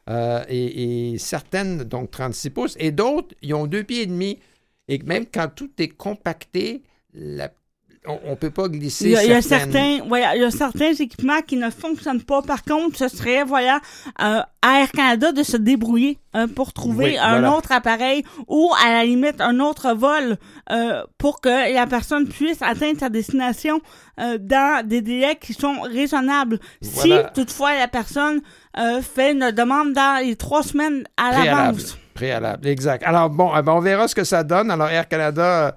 [0.10, 4.40] Euh, et, certaines, donc 36 pouces, et d'autres, ils ont deux pieds et demi.
[4.88, 6.82] Et même quand tout est compacté,
[7.14, 7.50] la
[8.08, 9.06] on ne peut pas glisser.
[9.06, 12.42] Il y a, certains, voilà, il y a certains équipements qui ne fonctionnent pas.
[12.42, 13.80] Par contre, ce serait, voilà,
[14.22, 18.92] euh, à Air Canada de se débrouiller euh, pour trouver un autre appareil ou, à
[18.92, 20.38] la limite, un autre vol
[20.72, 23.82] euh, pour que la personne puisse atteindre sa destination
[24.18, 26.60] dans des délais qui sont raisonnables.
[26.82, 28.42] Si, toutefois, la personne
[29.02, 31.98] fait une demande dans les trois semaines à l'avance.
[32.16, 33.04] Préalable, exact.
[33.06, 34.72] Alors, bon, ben, on verra ce que ça donne.
[34.72, 35.76] Alors, Air Canada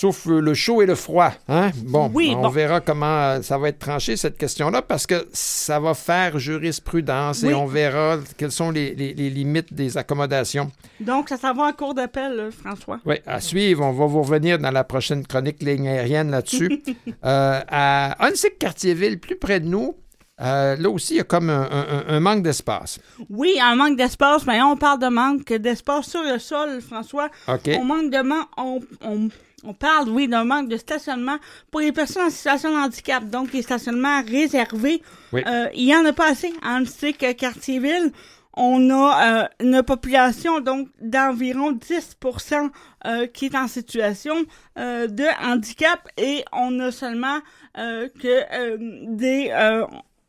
[0.00, 1.30] Sauf le chaud et le froid.
[1.46, 1.72] Hein?
[1.84, 5.92] Bon, on verra comment euh, ça va être tranché, cette question-là, parce que ça va
[5.92, 10.72] faire jurisprudence et on verra quelles sont les, limites des accommodations.
[11.00, 12.98] Donc, ça s'en va en cours d'appel, François.
[13.04, 13.84] Oui, à suivre.
[13.84, 16.82] On va vous revenir dans la prochaine chronique ligne aérienne là-dessus.
[17.26, 19.96] euh, à Onsic-Cartierville, plus près de nous,
[20.40, 22.98] euh, là aussi, il y a comme un, manque d'espace.
[23.28, 27.28] Oui, un manque d'espace, mais on parle de manque d'espace sur le sol, François.
[27.46, 27.68] OK.
[27.78, 28.20] On manque de
[28.56, 29.28] on, on
[29.78, 31.36] parle, oui, d'un manque de stationnement
[31.70, 35.02] pour les personnes en situation de handicap, donc les stationnements réservés.
[35.34, 36.82] Euh, il y en a pas assez en
[37.38, 38.12] quartier-ville.
[38.54, 42.70] On a euh, une population donc d'environ 10%
[43.06, 44.34] euh, qui est en situation
[44.76, 47.38] de handicap et on a seulement
[47.74, 49.50] que des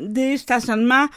[0.01, 1.07] des stationnements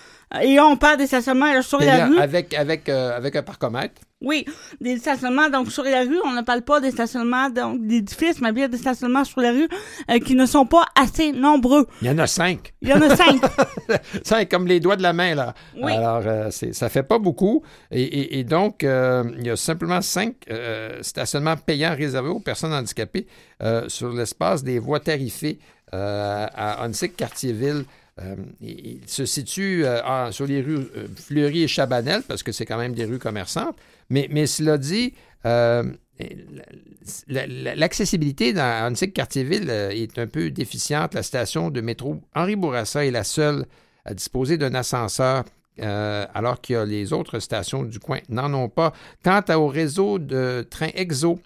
[0.43, 4.01] et on parle des stationnements sur la rue avec avec avec un parcomètre.
[4.25, 4.47] Oui,
[4.81, 8.53] des stationnements donc sur la rue, on ne parle pas des stationnements donc d'édifices, mais
[8.53, 9.69] bien des stationnements sur la rue
[10.11, 11.87] euh, qui ne sont pas assez nombreux.
[12.01, 12.73] Il y en a cinq.
[12.81, 13.41] Il y en a cinq.
[14.25, 15.55] cinq comme les doigts de la main là.
[15.77, 15.93] Oui.
[15.93, 20.37] Alors euh, ça fait pas beaucoup et, donc euh, il y a simplement cinq
[21.03, 23.27] stationnements payants réservés aux personnes handicapées
[23.89, 25.59] sur l'espace des voies tarifées
[25.93, 27.85] à Onsic, Quartier-Ville.
[28.61, 29.85] Il se situe
[30.31, 30.87] sur les rues
[31.17, 33.77] Fleury et Chabanel, parce que c'est quand même des rues commerçantes.
[34.11, 35.15] Mais, mais cela dit,
[35.47, 35.85] euh,
[37.29, 41.15] l'accessibilité dans Annecy-Cartierville euh, est un peu déficiente.
[41.15, 43.67] La station de métro Henri Bourassa est la seule
[44.05, 45.45] à disposer d'un ascenseur
[45.81, 48.93] euh, alors que les autres stations du coin n'en ont pas.
[49.25, 51.41] Quant au réseau de trains EXO,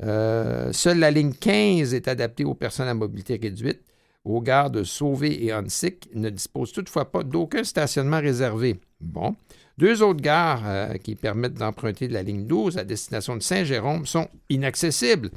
[0.00, 3.80] seule la ligne 15 est adaptée aux personnes à mobilité réduite.
[4.24, 8.78] Aux gares de Sauvé et Onsic ne disposent toutefois pas d'aucun stationnement réservé.
[9.00, 9.34] Bon.
[9.78, 14.04] Deux autres gares euh, qui permettent d'emprunter de la ligne 12 à destination de Saint-Jérôme
[14.04, 15.30] sont inaccessibles.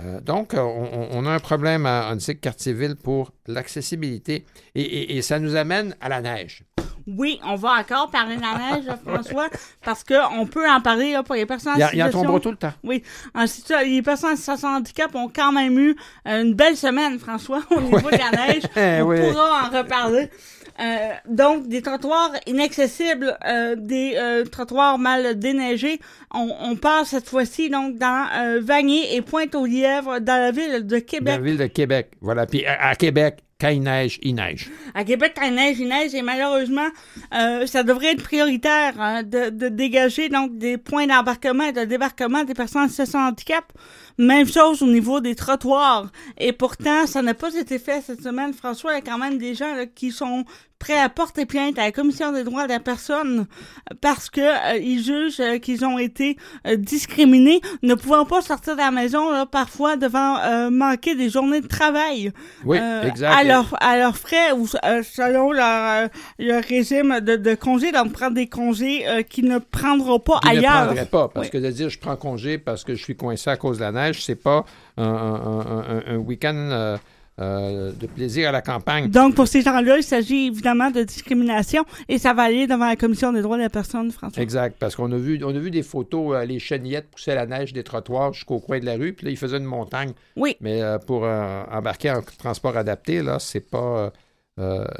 [0.00, 4.44] Euh, donc, on, a un problème à Annecy Cartierville pour l'accessibilité
[4.74, 6.64] et, ça nous amène à la neige.
[7.06, 9.48] Oui, on va encore parler de la neige, François,
[9.84, 11.96] parce qu'on peut en parler pour les personnes en situation...
[11.96, 12.72] Il y a, un tout le temps.
[12.82, 13.02] Oui.
[13.84, 18.10] les personnes en situation handicap ont quand même eu une belle semaine, François, au niveau
[18.10, 18.62] de la neige.
[19.02, 20.30] On pourra en reparler.
[20.78, 26.00] Euh, donc, des trottoirs inaccessibles, euh, des euh, trottoirs mal déneigés.
[26.34, 28.26] On, on passe cette fois-ci donc dans
[28.62, 31.34] Vanier et Pointe-aux-Lièvres, dans la ville de Québec.
[31.34, 32.46] Dans la ville de Québec, voilà.
[32.46, 34.70] Puis à, Québec, quand il neige, il neige.
[34.94, 36.88] À Québec, quand il neige, il neige et malheureusement,
[37.30, 42.44] ça devrait être prioritaire hein, de, de, dégager donc des points d'embarquement et de débarquement
[42.44, 43.72] des personnes en situation de handicap.
[44.18, 46.10] Même chose au niveau des trottoirs.
[46.38, 48.52] Et pourtant, ça n'a pas été fait cette semaine.
[48.52, 50.44] François, il y a quand même des gens qui sont
[50.78, 53.46] prêts à porter plainte à la Commission des droits de la personne
[54.00, 56.36] parce que euh, ils jugent euh, qu'ils ont été
[56.66, 60.36] euh, discriminés, ne pouvant pas sortir de la maison là, parfois devant
[60.70, 62.32] manquer des journées de travail.
[62.64, 63.34] Oui, exact.
[63.34, 68.34] À leur, à leurs frais ou selon leur, leur régime de, de congé, donc prendre
[68.34, 70.94] des congés qu'ils ne prendront pas ailleurs.
[70.94, 73.56] Ne pas parce que de dire je prends congé parce que je suis coincé à
[73.56, 74.64] cause de la neige c'est pas
[74.96, 76.96] un, week-end euh,
[77.40, 79.08] euh, de plaisir à la campagne.
[79.08, 82.96] Donc, pour ces gens-là, il s'agit évidemment de discrimination et ça va aller devant la
[82.96, 84.42] Commission des droits de la personne, François.
[84.42, 87.46] Exact, parce qu'on a vu, on a vu des photos, euh, les chenillettes poussaient la
[87.46, 90.12] neige des trottoirs jusqu'au coin de la rue, puis là, ils faisaient une montagne.
[90.36, 90.56] Oui.
[90.60, 94.12] Mais pour embarquer en transport adapté, là, c'est pas,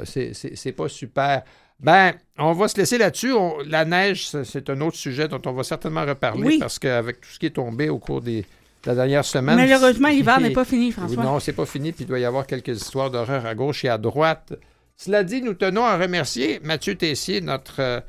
[0.03, 1.43] c'est pas super.
[1.79, 3.33] Ben, on va se laisser là-dessus.
[3.67, 7.39] la neige, c'est un autre sujet dont on va certainement reparler parce qu'avec tout ce
[7.39, 8.45] qui est tombé au cours des,
[8.85, 9.55] la dernière semaine.
[9.55, 11.23] Malheureusement, l'hiver n'est pas fini, François.
[11.23, 13.89] Non, c'est pas fini, puis il doit y avoir quelques histoires d'horreur à gauche et
[13.89, 14.53] à droite.
[14.95, 17.99] Cela dit, nous tenons à remercier Mathieu Tessier, notre euh,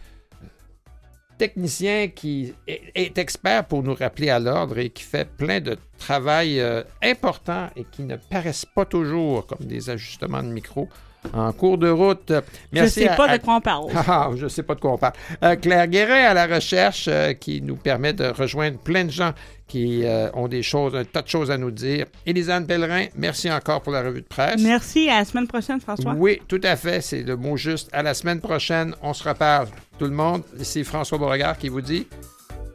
[1.36, 6.60] technicien qui est, expert pour nous rappeler à l'ordre et qui fait plein de travail
[6.60, 10.88] euh, important et qui ne paraissent pas toujours comme des ajustements de micro
[11.32, 12.32] en cours de route.
[12.72, 13.90] Merci je ne sais pas de quoi on parle.
[13.94, 15.14] Ah, je ne sais pas de quoi on parle.
[15.60, 19.32] Claire Guérin à la recherche euh, qui nous permet de rejoindre plein de gens
[19.68, 22.06] qui euh, ont des choses, un tas de choses à nous dire.
[22.26, 24.60] Élisane Pellerin, merci encore pour la revue de presse.
[24.60, 25.08] Merci.
[25.08, 26.14] À la semaine prochaine, François.
[26.16, 27.00] Oui, tout à fait.
[27.00, 27.90] C'est le mot juste.
[27.92, 29.68] À la semaine prochaine, on se reparle.
[29.98, 32.06] Tout le monde, c'est François Beauregard qui vous dit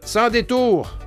[0.05, 0.97] sans détour.